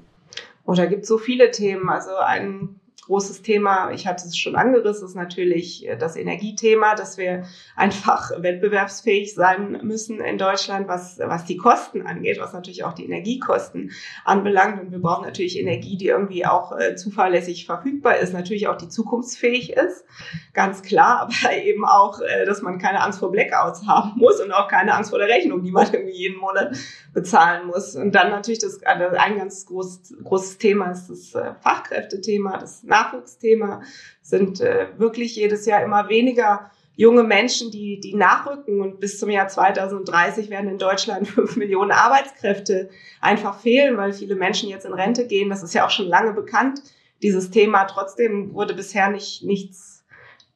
Oh, 0.64 0.74
da 0.74 0.86
gibt 0.86 1.02
es 1.02 1.08
so 1.08 1.18
viele 1.18 1.50
Themen. 1.50 1.88
Also 1.88 2.10
ein 2.16 2.79
großes 3.10 3.42
Thema, 3.42 3.90
ich 3.90 4.06
hatte 4.06 4.24
es 4.24 4.38
schon 4.38 4.54
angerissen, 4.54 5.04
ist 5.04 5.16
natürlich 5.16 5.86
äh, 5.86 5.96
das 5.96 6.14
Energiethema, 6.14 6.94
dass 6.94 7.18
wir 7.18 7.44
einfach 7.74 8.30
wettbewerbsfähig 8.40 9.34
sein 9.34 9.80
müssen 9.82 10.20
in 10.20 10.38
Deutschland, 10.38 10.86
was, 10.86 11.18
was 11.18 11.44
die 11.44 11.56
Kosten 11.56 12.06
angeht, 12.06 12.38
was 12.40 12.52
natürlich 12.52 12.84
auch 12.84 12.92
die 12.92 13.04
Energiekosten 13.04 13.90
anbelangt. 14.24 14.80
Und 14.80 14.92
wir 14.92 15.00
brauchen 15.00 15.24
natürlich 15.24 15.58
Energie, 15.58 15.96
die 15.96 16.06
irgendwie 16.06 16.46
auch 16.46 16.78
äh, 16.78 16.94
zuverlässig 16.94 17.66
verfügbar 17.66 18.18
ist, 18.18 18.32
natürlich 18.32 18.68
auch 18.68 18.76
die 18.76 18.88
zukunftsfähig 18.88 19.72
ist, 19.72 20.04
ganz 20.52 20.82
klar, 20.82 21.20
aber 21.42 21.52
eben 21.56 21.84
auch, 21.84 22.20
äh, 22.20 22.46
dass 22.46 22.62
man 22.62 22.78
keine 22.78 23.02
Angst 23.02 23.18
vor 23.18 23.32
Blackouts 23.32 23.88
haben 23.88 24.12
muss 24.18 24.40
und 24.40 24.52
auch 24.52 24.68
keine 24.68 24.94
Angst 24.94 25.10
vor 25.10 25.18
der 25.18 25.28
Rechnung, 25.28 25.64
die 25.64 25.72
man 25.72 25.86
irgendwie 25.92 26.16
jeden 26.16 26.38
Monat 26.38 26.76
bezahlen 27.12 27.66
muss. 27.66 27.96
Und 27.96 28.14
dann 28.14 28.30
natürlich 28.30 28.60
das, 28.60 28.80
also 28.84 29.16
ein 29.16 29.36
ganz 29.36 29.66
großes, 29.66 30.14
großes 30.22 30.58
Thema 30.58 30.92
ist 30.92 31.08
das 31.08 31.34
äh, 31.34 31.54
Fachkräftethema, 31.60 32.56
das 32.58 32.84
Nachwuchsthema 33.00 33.82
sind 34.22 34.60
äh, 34.60 34.88
wirklich 34.98 35.36
jedes 35.36 35.66
Jahr 35.66 35.82
immer 35.82 36.08
weniger 36.08 36.70
junge 36.96 37.22
Menschen, 37.22 37.70
die, 37.70 37.98
die 37.98 38.14
nachrücken. 38.14 38.80
Und 38.80 39.00
bis 39.00 39.18
zum 39.18 39.30
Jahr 39.30 39.48
2030 39.48 40.50
werden 40.50 40.70
in 40.70 40.78
Deutschland 40.78 41.28
fünf 41.36 41.56
Millionen 41.56 41.92
Arbeitskräfte 41.92 42.90
einfach 43.20 43.60
fehlen, 43.60 43.96
weil 43.96 44.12
viele 44.12 44.34
Menschen 44.34 44.68
jetzt 44.68 44.86
in 44.86 44.92
Rente 44.92 45.26
gehen. 45.26 45.50
Das 45.50 45.62
ist 45.62 45.74
ja 45.74 45.86
auch 45.86 45.90
schon 45.90 46.08
lange 46.08 46.32
bekannt, 46.32 46.82
dieses 47.22 47.50
Thema. 47.50 47.84
Trotzdem 47.84 48.52
wurde 48.52 48.74
bisher 48.74 49.10
nicht 49.10 49.42
nichts, 49.42 50.04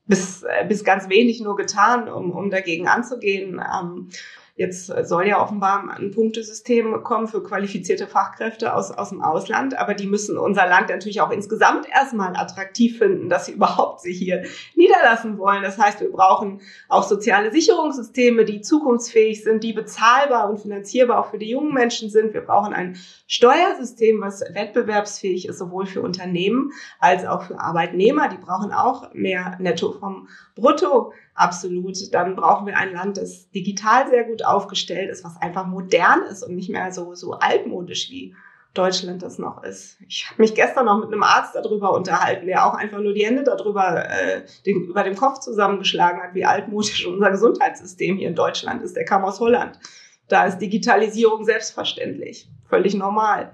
bis, 0.07 0.43
äh, 0.43 0.67
bis 0.67 0.85
ganz 0.85 1.09
wenig 1.09 1.41
nur 1.41 1.57
getan, 1.57 2.09
um, 2.09 2.31
um 2.31 2.51
dagegen 2.51 2.89
anzugehen. 2.89 3.61
Ähm, 3.61 4.11
Jetzt 4.57 4.87
soll 4.87 5.27
ja 5.27 5.43
offenbar 5.43 5.91
ein 5.99 6.13
Punktesystem 6.13 7.03
kommen 7.03 7.27
für 7.27 7.43
qualifizierte 7.43 8.07
Fachkräfte 8.07 8.73
aus, 8.73 8.93
aus 8.93 9.09
dem 9.09 9.21
Ausland, 9.21 9.77
aber 9.77 9.95
die 9.95 10.07
müssen 10.07 10.39
unser 10.39 10.69
Land 10.69 10.91
natürlich 10.91 11.21
auch 11.21 11.33
insgesamt 11.33 11.89
erstmal 11.89 12.37
attraktiv 12.37 12.99
finden, 12.99 13.29
dass 13.29 13.47
sie 13.47 13.53
überhaupt 13.55 14.03
sich 14.03 14.17
hier 14.17 14.45
niederlassen 14.77 15.39
wollen. 15.39 15.65
Das 15.65 15.77
heißt, 15.77 16.01
wir 16.01 16.13
brauchen 16.13 16.61
auch 16.89 17.03
soziale 17.03 17.51
Sicherungssysteme, 17.51 18.45
die 18.45 18.61
zukunftsfähig 18.61 19.43
sind, 19.43 19.65
die 19.65 19.73
bezahlbar 19.73 20.49
und 20.49 20.61
finanzierbar 20.61 21.19
auch 21.19 21.31
für 21.33 21.39
die 21.39 21.51
jungen 21.51 21.75
Menschen 21.75 22.09
sind. 22.09 22.33
Wir 22.33 22.43
brauchen 22.43 22.73
ein 22.73 22.97
Steuersystem, 23.27 24.21
was 24.21 24.41
wettbewerbsfähig 24.41 25.49
ist, 25.49 25.59
sowohl 25.59 25.87
für 25.87 26.01
Unternehmen 26.01 26.71
als 27.01 27.27
auch 27.27 27.43
für 27.43 27.59
Arbeitnehmer. 27.59 28.29
Die 28.29 28.39
brauchen 28.39 28.71
auch 28.71 29.13
mehr 29.15 29.57
Netto 29.59 29.91
vom 29.99 30.29
Brutto 30.55 31.13
Absolut. 31.35 31.97
Dann 32.15 32.37
brauchen 32.37 32.67
wir 32.67 32.77
ein 32.77 32.93
Land, 32.93 33.17
das 33.17 33.51
digital 33.51 34.09
sehr 34.09 34.25
gut 34.25 34.45
aufgestellt 34.45 35.11
ist, 35.11 35.25
was 35.25 35.41
einfach 35.41 35.67
modern 35.67 36.23
ist 36.31 36.45
und 36.45 36.55
nicht 36.55 36.71
mehr 36.71 36.93
so, 36.93 37.15
so 37.15 37.33
altmodisch 37.33 38.09
wie 38.11 38.35
Deutschland 38.73 39.23
das 39.23 39.39
noch 39.39 39.63
ist. 39.63 39.99
Ich 40.09 40.29
habe 40.29 40.43
mich 40.43 40.55
gestern 40.55 40.87
noch 40.87 40.99
mit 40.99 41.13
einem 41.13 41.23
Arzt 41.23 41.55
darüber 41.55 41.93
unterhalten, 41.93 42.47
der 42.47 42.67
auch 42.67 42.75
einfach 42.75 42.99
nur 42.99 43.15
die 43.15 43.25
Hände 43.25 43.45
darüber 43.45 44.09
äh, 44.09 44.43
den, 44.67 44.85
über 44.85 45.05
dem 45.05 45.17
Kopf 45.17 45.39
zusammengeschlagen 45.41 46.23
hat, 46.23 46.35
wie 46.35 46.45
altmodisch 46.45 47.07
unser 47.07 47.31
Gesundheitssystem 47.31 48.17
hier 48.17 48.29
in 48.29 48.35
Deutschland 48.35 48.83
ist. 48.83 48.97
Der 48.97 49.05
kam 49.05 49.25
aus 49.25 49.41
Holland. 49.41 49.79
Da 50.29 50.47
ist 50.47 50.59
Digitalisierung 50.59 51.45
selbstverständlich, 51.45 52.49
völlig 52.69 52.95
normal. 52.95 53.53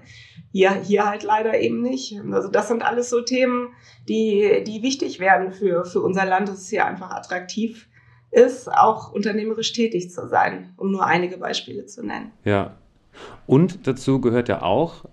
Hier, 0.51 0.71
hier 0.73 1.05
halt 1.05 1.23
leider 1.23 1.59
eben 1.59 1.81
nicht. 1.81 2.19
Also 2.31 2.49
das 2.49 2.67
sind 2.67 2.83
alles 2.83 3.09
so 3.09 3.21
Themen, 3.21 3.69
die, 4.07 4.63
die 4.65 4.81
wichtig 4.81 5.19
werden 5.19 5.51
für, 5.51 5.85
für 5.85 6.01
unser 6.01 6.25
Land, 6.25 6.49
dass 6.49 6.59
es 6.59 6.69
hier 6.69 6.85
einfach 6.85 7.11
attraktiv 7.11 7.87
ist, 8.31 8.71
auch 8.71 9.11
unternehmerisch 9.11 9.73
tätig 9.73 10.09
zu 10.11 10.27
sein, 10.27 10.73
um 10.77 10.91
nur 10.91 11.05
einige 11.05 11.37
Beispiele 11.37 11.85
zu 11.85 12.05
nennen. 12.05 12.31
Ja, 12.43 12.75
und 13.45 13.87
dazu 13.87 14.21
gehört 14.21 14.47
ja 14.49 14.61
auch, 14.61 15.05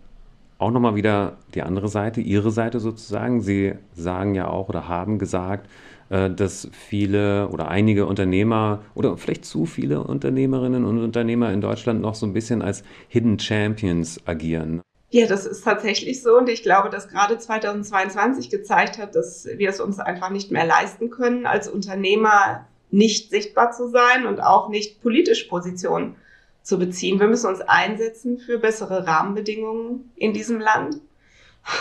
auch 0.58 0.70
nochmal 0.70 0.94
wieder 0.94 1.36
die 1.54 1.62
andere 1.62 1.88
Seite, 1.88 2.20
Ihre 2.20 2.50
Seite 2.50 2.80
sozusagen. 2.80 3.40
Sie 3.40 3.74
sagen 3.94 4.34
ja 4.34 4.48
auch 4.48 4.68
oder 4.68 4.88
haben 4.88 5.18
gesagt, 5.18 5.68
dass 6.08 6.68
viele 6.72 7.48
oder 7.48 7.68
einige 7.68 8.06
Unternehmer 8.06 8.82
oder 8.94 9.16
vielleicht 9.18 9.44
zu 9.44 9.66
viele 9.66 10.02
Unternehmerinnen 10.02 10.84
und 10.84 11.02
Unternehmer 11.02 11.52
in 11.52 11.60
Deutschland 11.60 12.00
noch 12.00 12.14
so 12.14 12.24
ein 12.24 12.32
bisschen 12.32 12.62
als 12.62 12.82
Hidden 13.08 13.38
Champions 13.38 14.20
agieren. 14.26 14.80
Ja, 15.10 15.26
das 15.26 15.46
ist 15.46 15.64
tatsächlich 15.64 16.22
so 16.22 16.36
und 16.36 16.48
ich 16.48 16.62
glaube, 16.62 16.90
dass 16.90 17.08
gerade 17.08 17.38
2022 17.38 18.50
gezeigt 18.50 18.98
hat, 18.98 19.14
dass 19.14 19.46
wir 19.56 19.70
es 19.70 19.80
uns 19.80 19.98
einfach 19.98 20.30
nicht 20.30 20.50
mehr 20.50 20.66
leisten 20.66 21.08
können, 21.10 21.46
als 21.46 21.66
Unternehmer 21.68 22.66
nicht 22.90 23.30
sichtbar 23.30 23.72
zu 23.72 23.88
sein 23.88 24.26
und 24.26 24.40
auch 24.40 24.68
nicht 24.68 25.02
politisch 25.02 25.44
Positionen 25.44 26.16
zu 26.62 26.78
beziehen. 26.78 27.20
Wir 27.20 27.28
müssen 27.28 27.48
uns 27.48 27.62
einsetzen 27.62 28.38
für 28.38 28.58
bessere 28.58 29.06
Rahmenbedingungen 29.06 30.10
in 30.16 30.34
diesem 30.34 30.60
Land. 30.60 31.00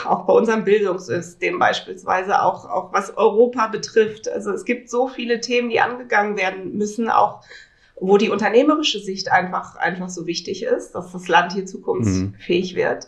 Auch 0.05 0.25
bei 0.25 0.33
unserem 0.33 0.63
Bildungssystem 0.65 1.59
beispielsweise, 1.59 2.41
auch, 2.41 2.65
auch 2.65 2.93
was 2.93 3.15
Europa 3.15 3.67
betrifft. 3.67 4.27
Also 4.27 4.51
es 4.51 4.65
gibt 4.65 4.89
so 4.89 5.07
viele 5.07 5.39
Themen, 5.39 5.69
die 5.69 5.79
angegangen 5.79 6.37
werden 6.37 6.77
müssen, 6.77 7.09
auch 7.09 7.41
wo 7.99 8.17
die 8.17 8.29
unternehmerische 8.29 8.99
Sicht 8.99 9.31
einfach, 9.31 9.75
einfach 9.75 10.09
so 10.09 10.27
wichtig 10.27 10.63
ist, 10.63 10.93
dass 10.93 11.11
das 11.11 11.27
Land 11.27 11.53
hier 11.53 11.65
zukunftsfähig 11.65 12.73
mhm. 12.73 12.77
wird. 12.77 13.07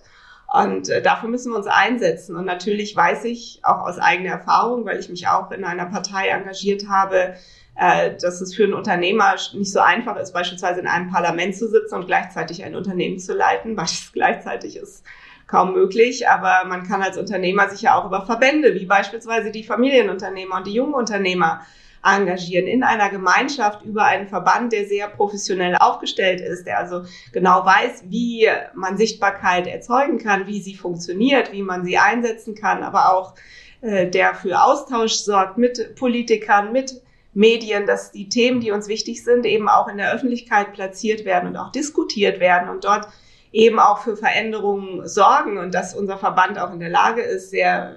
Und 0.52 0.90
äh, 0.90 1.02
dafür 1.02 1.30
müssen 1.30 1.52
wir 1.52 1.58
uns 1.58 1.68
einsetzen. 1.68 2.36
Und 2.36 2.46
natürlich 2.46 2.96
weiß 2.96 3.26
ich 3.26 3.60
auch 3.64 3.86
aus 3.86 4.00
eigener 4.00 4.32
Erfahrung, 4.32 4.86
weil 4.86 5.00
ich 5.00 5.10
mich 5.10 5.28
auch 5.28 5.52
in 5.52 5.64
einer 5.64 5.86
Partei 5.86 6.30
engagiert 6.30 6.88
habe, 6.90 7.36
äh, 7.76 8.16
dass 8.20 8.42
es 8.42 8.56
für 8.56 8.64
einen 8.64 8.74
Unternehmer 8.74 9.36
nicht 9.54 9.72
so 9.72 9.80
einfach 9.80 10.18
ist, 10.18 10.34
beispielsweise 10.34 10.80
in 10.80 10.88
einem 10.88 11.12
Parlament 11.12 11.56
zu 11.56 11.68
sitzen 11.68 11.96
und 11.96 12.08
gleichzeitig 12.08 12.64
ein 12.64 12.76
Unternehmen 12.76 13.20
zu 13.20 13.34
leiten. 13.34 13.76
Beides 13.76 14.10
gleichzeitig 14.12 14.76
ist 14.76 15.04
kaum 15.50 15.74
möglich, 15.74 16.29
aber 16.29 16.68
man 16.68 16.88
kann 16.88 17.01
als 17.01 17.18
Unternehmer 17.18 17.70
sich 17.70 17.82
ja 17.82 17.96
auch 17.96 18.06
über 18.06 18.25
Verbände, 18.25 18.75
wie 18.75 18.86
beispielsweise 18.86 19.51
die 19.51 19.63
Familienunternehmer 19.63 20.58
und 20.58 20.68
die 20.68 20.74
jungen 20.74 20.94
Unternehmer, 20.94 21.62
engagieren. 22.03 22.68
In 22.68 22.84
einer 22.84 23.10
Gemeinschaft 23.10 23.84
über 23.84 24.06
einen 24.06 24.27
Verband, 24.27 24.72
der 24.72 24.86
sehr 24.86 25.08
professionell 25.08 25.75
aufgestellt 25.75 26.39
ist, 26.39 26.65
der 26.65 26.79
also 26.79 27.03
genau 27.34 27.65
weiß, 27.65 28.06
wie 28.06 28.48
man 28.74 28.98
Sichtbarkeit 28.98 29.68
erzeugen 29.68 30.18
kann, 30.18 30.48
wie 30.48 30.62
sie 30.62 30.75
funktioniert, 30.75 31.51
wie 31.51 31.63
man 31.63 31.84
sie 31.84 31.98
einsetzen 31.98 32.56
kann, 32.56 32.84
aber 32.84 33.13
auch 33.13 33.36
äh, 33.82 34.08
der 34.08 34.34
für 34.34 34.62
Austausch 34.62 35.13
sorgt 35.13 35.58
mit 35.58 35.96
Politikern, 35.96 36.72
mit 36.72 37.01
Medien, 37.34 37.86
dass 37.86 38.12
die 38.12 38.29
Themen, 38.29 38.60
die 38.60 38.72
uns 38.72 38.88
wichtig 38.88 39.24
sind, 39.24 39.46
eben 39.46 39.70
auch 39.70 39.88
in 39.88 39.98
der 39.98 40.13
Öffentlichkeit 40.13 40.74
platziert 40.74 41.25
werden 41.25 41.50
und 41.50 41.58
auch 41.58 41.72
diskutiert 41.72 42.39
werden 42.39 42.70
und 42.70 42.86
dort 42.86 43.08
eben 43.51 43.79
auch 43.79 44.00
für 44.00 44.15
Veränderungen 44.15 45.08
sorgen 45.08 45.58
und 45.58 45.74
dass 45.74 45.96
unser 45.96 46.18
Verband 46.18 46.60
auch 46.60 46.72
in 46.72 46.79
der 46.79 46.89
Lage 46.89 47.22
ist, 47.22 47.50
sehr 47.50 47.96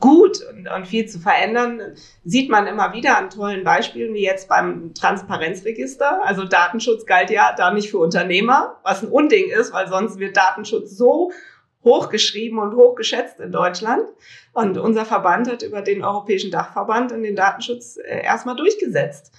gut 0.00 0.40
und, 0.50 0.68
und 0.68 0.86
viel 0.86 1.06
zu 1.06 1.18
verändern, 1.18 1.80
sieht 2.24 2.50
man 2.50 2.66
immer 2.66 2.92
wieder 2.92 3.16
an 3.16 3.30
tollen 3.30 3.64
Beispielen, 3.64 4.14
wie 4.14 4.22
jetzt 4.22 4.48
beim 4.48 4.92
Transparenzregister. 4.94 6.24
Also 6.24 6.44
Datenschutz 6.44 7.06
galt 7.06 7.30
ja 7.30 7.54
da 7.56 7.72
nicht 7.72 7.90
für 7.90 7.98
Unternehmer, 7.98 8.78
was 8.82 9.02
ein 9.02 9.08
Unding 9.08 9.50
ist, 9.50 9.72
weil 9.72 9.88
sonst 9.88 10.18
wird 10.18 10.36
Datenschutz 10.36 10.96
so 10.96 11.30
hochgeschrieben 11.84 12.58
und 12.58 12.74
hochgeschätzt 12.74 13.40
in 13.40 13.52
Deutschland. 13.52 14.08
Und 14.52 14.78
unser 14.78 15.04
Verband 15.04 15.50
hat 15.50 15.62
über 15.62 15.82
den 15.82 16.02
Europäischen 16.02 16.50
Dachverband 16.50 17.12
in 17.12 17.22
den 17.22 17.36
Datenschutz 17.36 17.96
äh, 17.96 18.24
erstmal 18.24 18.56
durchgesetzt. 18.56 19.32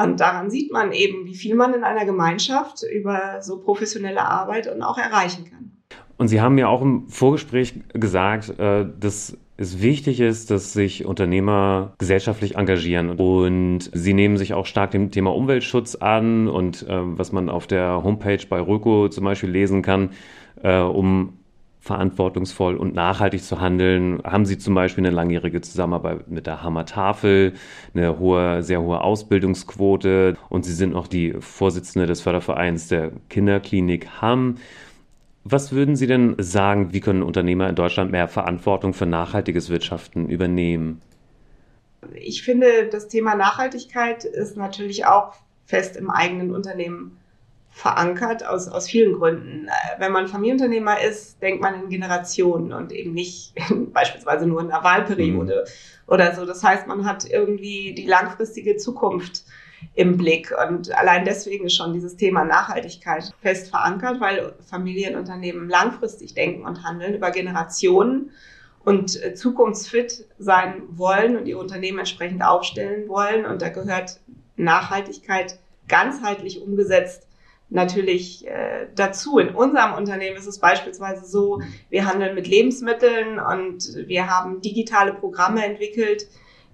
Und 0.00 0.20
daran 0.20 0.48
sieht 0.48 0.70
man 0.70 0.92
eben, 0.92 1.26
wie 1.26 1.34
viel 1.34 1.56
man 1.56 1.74
in 1.74 1.82
einer 1.82 2.04
Gemeinschaft 2.04 2.84
über 2.84 3.42
so 3.42 3.58
professionelle 3.58 4.24
Arbeit 4.24 4.72
und 4.72 4.80
auch 4.80 4.96
erreichen 4.96 5.44
kann. 5.50 5.72
Und 6.16 6.28
Sie 6.28 6.40
haben 6.40 6.54
mir 6.54 6.68
auch 6.68 6.82
im 6.82 7.08
Vorgespräch 7.08 7.74
gesagt, 7.94 8.60
äh, 8.60 8.86
dass 9.00 9.36
es 9.56 9.82
wichtig 9.82 10.20
ist, 10.20 10.52
dass 10.52 10.72
sich 10.72 11.04
Unternehmer 11.04 11.94
gesellschaftlich 11.98 12.54
engagieren. 12.54 13.10
Und 13.10 13.90
sie 13.92 14.14
nehmen 14.14 14.36
sich 14.36 14.54
auch 14.54 14.66
stark 14.66 14.92
dem 14.92 15.10
Thema 15.10 15.34
Umweltschutz 15.34 15.96
an 15.96 16.46
und 16.46 16.86
äh, 16.88 17.00
was 17.18 17.32
man 17.32 17.48
auf 17.48 17.66
der 17.66 18.04
Homepage 18.04 18.44
bei 18.48 18.60
Röko 18.60 19.08
zum 19.08 19.24
Beispiel 19.24 19.50
lesen 19.50 19.82
kann, 19.82 20.10
um 20.62 21.37
verantwortungsvoll 21.88 22.76
und 22.76 22.94
nachhaltig 22.94 23.42
zu 23.42 23.60
handeln, 23.60 24.20
haben 24.22 24.46
sie 24.46 24.58
zum 24.58 24.74
Beispiel 24.74 25.04
eine 25.04 25.14
langjährige 25.14 25.60
Zusammenarbeit 25.60 26.28
mit 26.28 26.46
der 26.46 26.62
Hammer 26.62 26.84
Tafel, 26.84 27.54
eine 27.94 28.18
hohe, 28.18 28.62
sehr 28.62 28.82
hohe 28.82 29.00
Ausbildungsquote 29.00 30.36
und 30.48 30.64
sie 30.64 30.74
sind 30.74 30.94
auch 30.94 31.06
die 31.08 31.34
Vorsitzende 31.40 32.06
des 32.06 32.20
Fördervereins 32.20 32.88
der 32.88 33.12
Kinderklinik 33.30 34.20
Hamm. 34.20 34.56
Was 35.44 35.72
würden 35.72 35.96
Sie 35.96 36.06
denn 36.06 36.34
sagen, 36.38 36.92
wie 36.92 37.00
können 37.00 37.22
Unternehmer 37.22 37.68
in 37.70 37.74
Deutschland 37.74 38.12
mehr 38.12 38.28
Verantwortung 38.28 38.92
für 38.92 39.06
nachhaltiges 39.06 39.70
Wirtschaften 39.70 40.28
übernehmen? 40.28 41.00
Ich 42.14 42.42
finde, 42.42 42.88
das 42.92 43.08
Thema 43.08 43.34
Nachhaltigkeit 43.34 44.24
ist 44.24 44.58
natürlich 44.58 45.06
auch 45.06 45.34
fest 45.64 45.96
im 45.96 46.10
eigenen 46.10 46.54
Unternehmen 46.54 47.16
verankert 47.70 48.44
aus, 48.44 48.68
aus 48.68 48.88
vielen 48.88 49.14
Gründen. 49.14 49.68
Äh, 49.68 50.00
wenn 50.00 50.12
man 50.12 50.26
Familienunternehmer 50.26 51.00
ist, 51.00 51.40
denkt 51.42 51.62
man 51.62 51.82
in 51.82 51.88
Generationen 51.88 52.72
und 52.72 52.92
eben 52.92 53.12
nicht 53.12 53.54
beispielsweise 53.92 54.46
nur 54.46 54.60
in 54.60 54.70
einer 54.70 54.84
Wahlperiode 54.84 55.64
mhm. 55.66 56.12
oder 56.12 56.34
so. 56.34 56.44
Das 56.44 56.62
heißt, 56.62 56.86
man 56.86 57.04
hat 57.04 57.28
irgendwie 57.30 57.94
die 57.94 58.06
langfristige 58.06 58.76
Zukunft 58.76 59.44
im 59.94 60.16
Blick. 60.16 60.52
Und 60.68 60.96
allein 60.96 61.24
deswegen 61.24 61.66
ist 61.66 61.76
schon 61.76 61.92
dieses 61.92 62.16
Thema 62.16 62.44
Nachhaltigkeit 62.44 63.32
fest 63.40 63.70
verankert, 63.70 64.20
weil 64.20 64.54
Familienunternehmen 64.68 65.68
langfristig 65.68 66.34
denken 66.34 66.64
und 66.64 66.82
handeln 66.84 67.14
über 67.14 67.30
Generationen 67.30 68.32
und 68.84 69.22
äh, 69.22 69.34
zukunftsfit 69.34 70.26
sein 70.38 70.82
wollen 70.88 71.36
und 71.36 71.46
ihr 71.46 71.58
Unternehmen 71.58 71.98
entsprechend 71.98 72.42
aufstellen 72.42 73.08
wollen. 73.08 73.46
Und 73.46 73.62
da 73.62 73.68
gehört 73.68 74.20
Nachhaltigkeit 74.56 75.58
ganzheitlich 75.86 76.60
umgesetzt 76.60 77.27
natürlich 77.70 78.46
äh, 78.46 78.88
dazu. 78.94 79.38
In 79.38 79.54
unserem 79.54 79.94
Unternehmen 79.94 80.36
ist 80.36 80.46
es 80.46 80.58
beispielsweise 80.58 81.26
so, 81.26 81.60
wir 81.90 82.06
handeln 82.06 82.34
mit 82.34 82.48
Lebensmitteln 82.48 83.38
und 83.38 83.84
wir 84.06 84.28
haben 84.28 84.60
digitale 84.60 85.12
Programme 85.12 85.64
entwickelt, 85.64 86.26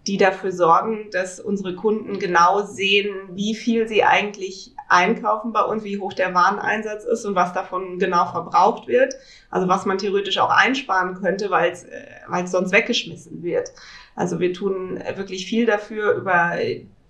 die 0.07 0.19
dafür 0.19 0.53
sorgen, 0.53 1.09
dass 1.11 1.41
unsere 1.41 1.75
Kunden 1.75 2.19
genau 2.19 2.63
sehen, 2.63 3.15
wie 3.33 3.55
viel 3.55 3.89
sie 3.89 4.05
eigentlich 4.05 4.73
einkaufen 4.89 5.53
bei 5.53 5.63
uns, 5.63 5.83
wie 5.83 5.99
hoch 5.99 6.13
der 6.13 6.35
Wareneinsatz 6.35 7.05
ist 7.05 7.25
und 7.25 7.35
was 7.35 7.55
davon 7.55 7.99
genau 7.99 8.27
verbraucht 8.27 8.87
wird. 8.87 9.15
Also 9.51 9.67
was 9.67 9.87
man 9.87 9.99
theoretisch 9.99 10.39
auch 10.39 10.51
einsparen 10.51 11.15
könnte, 11.15 11.51
weil 11.51 11.73
es 11.73 11.85
äh, 11.85 12.47
sonst 12.47 12.73
weggeschmissen 12.73 13.43
wird. 13.43 13.73
Also 14.15 14.41
wir 14.41 14.53
tun 14.53 15.01
wirklich 15.17 15.47
viel 15.47 15.67
dafür 15.67 16.13
über 16.15 16.53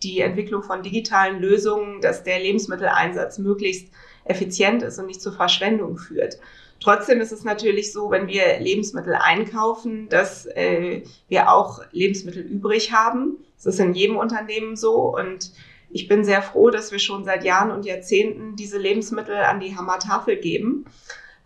die 0.05 0.21
Entwicklung 0.21 0.63
von 0.63 0.83
digitalen 0.83 1.41
Lösungen, 1.41 2.01
dass 2.01 2.23
der 2.23 2.39
Lebensmitteleinsatz 2.39 3.39
möglichst 3.39 3.89
effizient 4.25 4.83
ist 4.83 4.99
und 4.99 5.07
nicht 5.07 5.23
zur 5.23 5.33
Verschwendung 5.33 5.99
führt. 5.99 6.39
Trotzdem 6.81 7.21
ist 7.21 7.33
es 7.33 7.45
natürlich 7.45 7.93
so, 7.93 8.11
wenn 8.11 8.29
wir 8.29 8.61
Lebensmittel 8.61 9.15
einkaufen, 9.15 10.09
dass 10.09 10.47
äh, 10.47 11.03
wir 11.29 11.51
auch 11.51 11.81
Lebensmittel 11.93 12.43
übrig 12.43 12.93
haben. 12.93 13.39
Das 13.57 13.75
ist 13.75 13.81
in 13.81 13.95
jedem 13.95 14.17
Unternehmen 14.17 14.77
so 14.77 15.17
und 15.17 15.53
ich 15.91 16.09
bin 16.09 16.25
sehr 16.25 16.43
froh, 16.43 16.71
dass 16.71 16.91
wir 16.91 16.99
schon 16.99 17.25
seit 17.25 17.45
Jahren 17.45 17.71
und 17.71 17.87
Jahrzehnten 17.87 18.57
diese 18.57 18.79
Lebensmittel 18.79 19.37
an 19.37 19.61
die 19.61 19.77
Hammertafel 19.77 20.37
geben, 20.37 20.87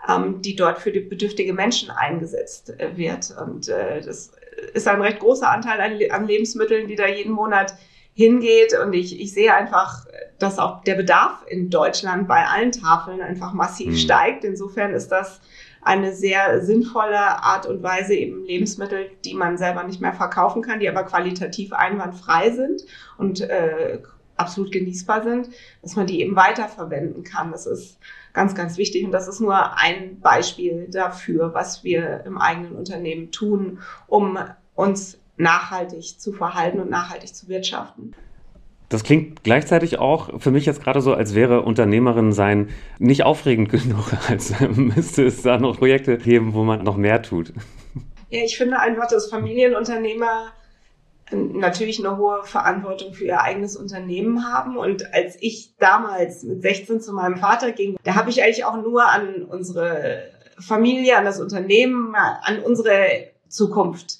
ähm, 0.08 0.40
die 0.40 0.56
dort 0.56 0.78
für 0.78 0.90
die 0.90 1.00
bedürftige 1.00 1.52
Menschen 1.52 1.90
eingesetzt 1.90 2.70
äh, 2.78 2.96
wird. 2.96 3.36
Und 3.38 3.68
äh, 3.68 4.00
das 4.00 4.32
ist 4.72 4.88
ein 4.88 5.02
recht 5.02 5.20
großer 5.20 5.50
Anteil 5.50 5.80
an, 5.80 5.98
an 6.10 6.26
Lebensmitteln, 6.26 6.88
die 6.88 6.96
da 6.96 7.06
jeden 7.06 7.32
Monat 7.32 7.74
hingeht. 8.18 8.76
Und 8.76 8.94
ich, 8.94 9.20
ich 9.20 9.32
sehe 9.32 9.54
einfach, 9.54 10.04
dass 10.40 10.58
auch 10.58 10.82
der 10.82 10.96
Bedarf 10.96 11.44
in 11.46 11.70
Deutschland 11.70 12.26
bei 12.26 12.44
allen 12.46 12.72
Tafeln 12.72 13.20
einfach 13.20 13.52
massiv 13.52 13.90
mhm. 13.90 13.96
steigt. 13.96 14.44
Insofern 14.44 14.92
ist 14.92 15.12
das 15.12 15.40
eine 15.82 16.12
sehr 16.12 16.60
sinnvolle 16.60 17.16
Art 17.16 17.66
und 17.66 17.80
Weise, 17.84 18.14
eben 18.14 18.44
Lebensmittel, 18.44 19.08
die 19.24 19.34
man 19.34 19.56
selber 19.56 19.84
nicht 19.84 20.00
mehr 20.00 20.12
verkaufen 20.12 20.62
kann, 20.62 20.80
die 20.80 20.88
aber 20.88 21.04
qualitativ 21.04 21.72
einwandfrei 21.72 22.50
sind 22.50 22.82
und 23.18 23.40
äh, 23.40 24.00
absolut 24.36 24.72
genießbar 24.72 25.22
sind, 25.22 25.50
dass 25.82 25.94
man 25.94 26.08
die 26.08 26.20
eben 26.20 26.34
weiterverwenden 26.34 27.22
kann. 27.22 27.52
Das 27.52 27.66
ist 27.66 28.00
ganz, 28.32 28.56
ganz 28.56 28.78
wichtig. 28.78 29.04
Und 29.04 29.12
das 29.12 29.28
ist 29.28 29.38
nur 29.38 29.78
ein 29.78 30.18
Beispiel 30.18 30.88
dafür, 30.90 31.54
was 31.54 31.84
wir 31.84 32.24
im 32.26 32.36
eigenen 32.36 32.72
Unternehmen 32.72 33.30
tun, 33.30 33.78
um 34.08 34.36
uns 34.74 35.20
nachhaltig 35.38 36.20
zu 36.20 36.32
verhalten 36.32 36.80
und 36.80 36.90
nachhaltig 36.90 37.34
zu 37.34 37.48
wirtschaften. 37.48 38.14
Das 38.88 39.04
klingt 39.04 39.44
gleichzeitig 39.44 39.98
auch 39.98 40.40
für 40.40 40.50
mich 40.50 40.64
jetzt 40.64 40.82
gerade 40.82 41.02
so, 41.02 41.12
als 41.12 41.34
wäre 41.34 41.62
Unternehmerin 41.62 42.32
sein 42.32 42.70
nicht 42.98 43.22
aufregend 43.22 43.68
genug, 43.70 44.12
als 44.28 44.58
müsste 44.60 45.24
es 45.24 45.42
da 45.42 45.58
noch 45.58 45.78
Projekte 45.78 46.18
geben, 46.18 46.54
wo 46.54 46.64
man 46.64 46.82
noch 46.82 46.96
mehr 46.96 47.22
tut. 47.22 47.52
Ja, 48.30 48.42
ich 48.44 48.58
finde 48.58 48.78
einfach, 48.78 49.08
dass 49.08 49.30
Familienunternehmer 49.30 50.52
natürlich 51.30 51.98
eine 51.98 52.16
hohe 52.16 52.42
Verantwortung 52.44 53.12
für 53.12 53.24
ihr 53.24 53.42
eigenes 53.42 53.76
Unternehmen 53.76 54.50
haben. 54.50 54.76
Und 54.76 55.12
als 55.14 55.36
ich 55.40 55.74
damals 55.78 56.42
mit 56.42 56.62
16 56.62 57.00
zu 57.00 57.12
meinem 57.12 57.36
Vater 57.36 57.72
ging, 57.72 57.96
da 58.04 58.14
habe 58.14 58.30
ich 58.30 58.42
eigentlich 58.42 58.64
auch 58.64 58.76
nur 58.76 59.06
an 59.06 59.44
unsere 59.44 60.22
Familie, 60.58 61.16
an 61.16 61.24
das 61.24 61.40
Unternehmen, 61.40 62.14
an 62.14 62.60
unsere 62.60 63.28
Zukunft 63.48 64.18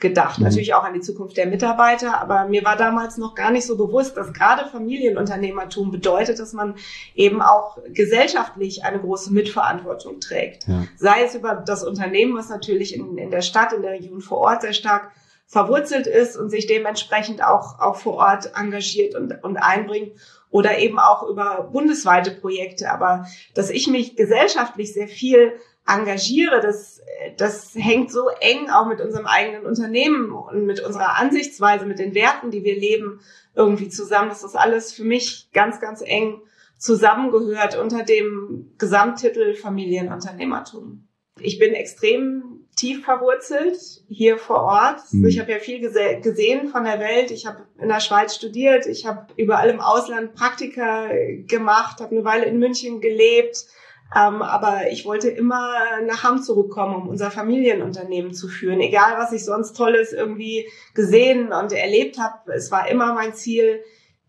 gedacht. 0.00 0.38
Mhm. 0.38 0.44
Natürlich 0.44 0.74
auch 0.74 0.84
an 0.84 0.94
die 0.94 1.00
Zukunft 1.00 1.36
der 1.36 1.46
Mitarbeiter, 1.46 2.20
aber 2.20 2.46
mir 2.46 2.64
war 2.64 2.76
damals 2.76 3.16
noch 3.18 3.34
gar 3.34 3.50
nicht 3.50 3.66
so 3.66 3.76
bewusst, 3.76 4.16
dass 4.16 4.32
gerade 4.32 4.68
Familienunternehmertum 4.68 5.90
bedeutet, 5.90 6.38
dass 6.38 6.52
man 6.52 6.74
eben 7.14 7.42
auch 7.42 7.78
gesellschaftlich 7.88 8.84
eine 8.84 8.98
große 8.98 9.32
Mitverantwortung 9.32 10.20
trägt. 10.20 10.66
Ja. 10.66 10.84
Sei 10.96 11.24
es 11.24 11.34
über 11.34 11.54
das 11.54 11.84
Unternehmen, 11.84 12.36
was 12.36 12.48
natürlich 12.48 12.94
in, 12.94 13.18
in 13.18 13.30
der 13.30 13.42
Stadt, 13.42 13.72
in 13.72 13.82
der 13.82 13.92
Region 13.92 14.20
vor 14.20 14.38
Ort 14.38 14.62
sehr 14.62 14.72
stark 14.72 15.10
verwurzelt 15.46 16.06
ist 16.06 16.36
und 16.36 16.48
sich 16.48 16.66
dementsprechend 16.66 17.42
auch, 17.42 17.80
auch 17.80 17.96
vor 17.96 18.14
Ort 18.14 18.52
engagiert 18.54 19.16
und, 19.16 19.42
und 19.42 19.56
einbringt 19.56 20.12
oder 20.50 20.78
eben 20.78 21.00
auch 21.00 21.24
über 21.28 21.68
bundesweite 21.72 22.30
Projekte. 22.30 22.92
Aber 22.92 23.26
dass 23.54 23.68
ich 23.70 23.88
mich 23.88 24.14
gesellschaftlich 24.14 24.92
sehr 24.92 25.08
viel 25.08 25.52
engagiere, 25.92 26.60
das, 26.60 27.00
das 27.36 27.74
hängt 27.74 28.10
so 28.10 28.28
eng 28.40 28.70
auch 28.70 28.86
mit 28.86 29.00
unserem 29.00 29.26
eigenen 29.26 29.66
Unternehmen 29.66 30.32
und 30.32 30.66
mit 30.66 30.80
unserer 30.80 31.18
Ansichtsweise, 31.18 31.86
mit 31.86 31.98
den 31.98 32.14
Werten, 32.14 32.50
die 32.50 32.64
wir 32.64 32.78
leben, 32.78 33.20
irgendwie 33.54 33.88
zusammen, 33.88 34.30
das 34.30 34.54
alles 34.54 34.92
für 34.92 35.04
mich 35.04 35.50
ganz, 35.52 35.80
ganz 35.80 36.02
eng 36.02 36.40
zusammengehört 36.78 37.76
unter 37.76 38.04
dem 38.04 38.72
Gesamttitel 38.78 39.54
Familienunternehmertum. 39.54 41.06
Ich 41.38 41.58
bin 41.58 41.74
extrem 41.74 42.66
tief 42.76 43.04
verwurzelt 43.04 43.78
hier 44.08 44.38
vor 44.38 44.62
Ort. 44.62 45.00
Mhm. 45.10 45.26
Ich 45.26 45.38
habe 45.38 45.52
ja 45.52 45.58
viel 45.58 45.80
gese 45.80 46.20
gesehen 46.22 46.68
von 46.68 46.84
der 46.84 47.00
Welt. 47.00 47.30
Ich 47.30 47.46
habe 47.46 47.66
in 47.78 47.88
der 47.88 48.00
Schweiz 48.00 48.34
studiert. 48.34 48.86
Ich 48.86 49.06
habe 49.06 49.26
überall 49.36 49.68
im 49.68 49.80
Ausland 49.80 50.34
Praktika 50.34 51.10
gemacht, 51.46 52.00
habe 52.00 52.16
eine 52.16 52.24
Weile 52.24 52.46
in 52.46 52.58
München 52.58 53.00
gelebt. 53.00 53.66
Ähm, 54.14 54.42
aber 54.42 54.90
ich 54.90 55.04
wollte 55.04 55.28
immer 55.28 55.72
nach 56.04 56.24
Hamm 56.24 56.42
zurückkommen, 56.42 56.96
um 56.96 57.08
unser 57.08 57.30
Familienunternehmen 57.30 58.34
zu 58.34 58.48
führen. 58.48 58.80
Egal, 58.80 59.18
was 59.18 59.32
ich 59.32 59.44
sonst 59.44 59.76
Tolles 59.76 60.12
irgendwie 60.12 60.68
gesehen 60.94 61.52
und 61.52 61.72
erlebt 61.72 62.18
habe, 62.18 62.52
es 62.52 62.72
war 62.72 62.88
immer 62.88 63.14
mein 63.14 63.34
Ziel, 63.34 63.80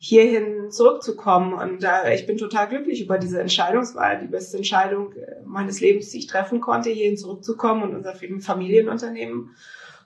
hierhin 0.03 0.71
zurückzukommen. 0.71 1.53
Und 1.53 1.83
äh, 1.83 2.15
ich 2.15 2.25
bin 2.25 2.37
total 2.37 2.67
glücklich 2.67 3.03
über 3.03 3.19
diese 3.19 3.39
Entscheidung. 3.39 3.83
Es 3.83 3.93
war 3.93 4.15
die 4.15 4.27
beste 4.27 4.57
Entscheidung 4.57 5.13
äh, 5.13 5.35
meines 5.45 5.79
Lebens, 5.79 6.09
die 6.09 6.17
ich 6.17 6.27
treffen 6.27 6.59
konnte, 6.59 6.89
hierhin 6.89 7.17
zurückzukommen 7.17 7.83
und 7.83 7.95
unser 7.95 8.15
Familienunternehmen 8.15 9.55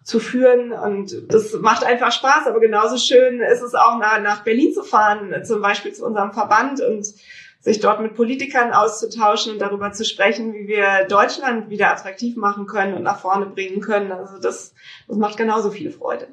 zu 0.04 0.20
führen. 0.20 0.74
Und 0.74 1.34
das 1.34 1.54
macht 1.62 1.86
einfach 1.86 2.12
Spaß. 2.12 2.46
Aber 2.48 2.60
genauso 2.60 2.98
schön 2.98 3.40
ist 3.40 3.62
es 3.62 3.74
auch, 3.74 3.98
nach, 3.98 4.22
nach 4.22 4.44
Berlin 4.44 4.74
zu 4.74 4.84
fahren, 4.84 5.34
zum 5.46 5.62
Beispiel 5.62 5.94
zu 5.94 6.06
unserem 6.06 6.34
Verband 6.34 6.82
und 6.82 7.08
sich 7.66 7.80
dort 7.80 8.00
mit 8.00 8.14
Politikern 8.14 8.74
auszutauschen 8.74 9.54
und 9.54 9.60
darüber 9.60 9.92
zu 9.92 10.06
sprechen, 10.06 10.54
wie 10.54 10.68
wir 10.68 11.08
Deutschland 11.10 11.72
wieder 11.72 11.92
attraktiv 11.92 12.38
machen 12.38 12.68
können 12.68 12.94
und 12.94 13.02
nach 13.02 13.20
vorne 13.20 13.48
bringen 13.48 13.82
können. 13.82 14.12
Also 14.12 14.40
das, 14.40 14.76
das 15.08 15.18
macht 15.18 15.36
genauso 15.36 15.72
viel 15.72 15.90
Freude. 15.90 16.28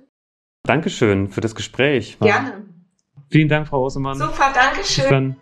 Dankeschön 0.65 1.31
für 1.31 1.41
das 1.41 1.55
Gespräch. 1.55 2.19
Gerne. 2.21 2.67
Vielen 3.31 3.49
Dank, 3.49 3.67
Frau 3.67 3.83
Osemann. 3.83 4.19
Super, 4.19 4.53
danke 4.55 4.85
schön. 4.85 5.37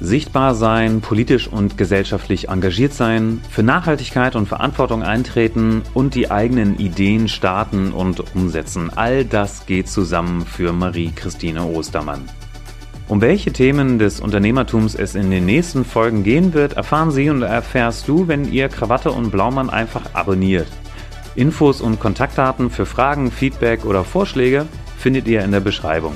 Sichtbar 0.00 0.54
sein, 0.54 1.00
politisch 1.00 1.48
und 1.48 1.76
gesellschaftlich 1.76 2.50
engagiert 2.50 2.92
sein, 2.92 3.40
für 3.50 3.64
Nachhaltigkeit 3.64 4.36
und 4.36 4.46
Verantwortung 4.46 5.02
eintreten 5.02 5.82
und 5.94 6.14
die 6.14 6.30
eigenen 6.30 6.78
Ideen 6.78 7.26
starten 7.26 7.92
und 7.92 8.36
umsetzen. 8.36 8.90
All 8.94 9.24
das 9.24 9.66
geht 9.66 9.88
zusammen 9.88 10.46
für 10.46 10.72
Marie-Christine 10.72 11.64
Ostermann. 11.64 12.28
Um 13.06 13.20
welche 13.20 13.52
Themen 13.52 13.98
des 13.98 14.20
Unternehmertums 14.20 14.94
es 14.94 15.14
in 15.14 15.30
den 15.30 15.44
nächsten 15.44 15.84
Folgen 15.84 16.24
gehen 16.24 16.54
wird, 16.54 16.72
erfahren 16.72 17.10
Sie 17.10 17.28
und 17.28 17.42
erfährst 17.42 18.08
du, 18.08 18.28
wenn 18.28 18.50
ihr 18.50 18.68
Krawatte 18.68 19.10
und 19.12 19.30
Blaumann 19.30 19.68
einfach 19.68 20.14
abonniert. 20.14 20.66
Infos 21.34 21.82
und 21.82 22.00
Kontaktdaten 22.00 22.70
für 22.70 22.86
Fragen, 22.86 23.30
Feedback 23.30 23.84
oder 23.84 24.04
Vorschläge 24.04 24.66
findet 24.96 25.26
ihr 25.28 25.42
in 25.42 25.52
der 25.52 25.60
Beschreibung. 25.60 26.14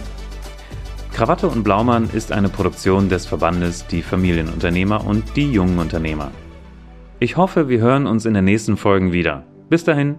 Krawatte 1.12 1.48
und 1.48 1.62
Blaumann 1.62 2.08
ist 2.12 2.32
eine 2.32 2.48
Produktion 2.48 3.08
des 3.08 3.26
Verbandes 3.26 3.86
Die 3.88 4.02
Familienunternehmer 4.02 5.04
und 5.04 5.36
die 5.36 5.50
jungen 5.50 5.78
Unternehmer. 5.78 6.30
Ich 7.18 7.36
hoffe, 7.36 7.68
wir 7.68 7.80
hören 7.80 8.06
uns 8.06 8.24
in 8.24 8.34
den 8.34 8.44
nächsten 8.44 8.76
Folgen 8.76 9.12
wieder. 9.12 9.44
Bis 9.68 9.84
dahin. 9.84 10.16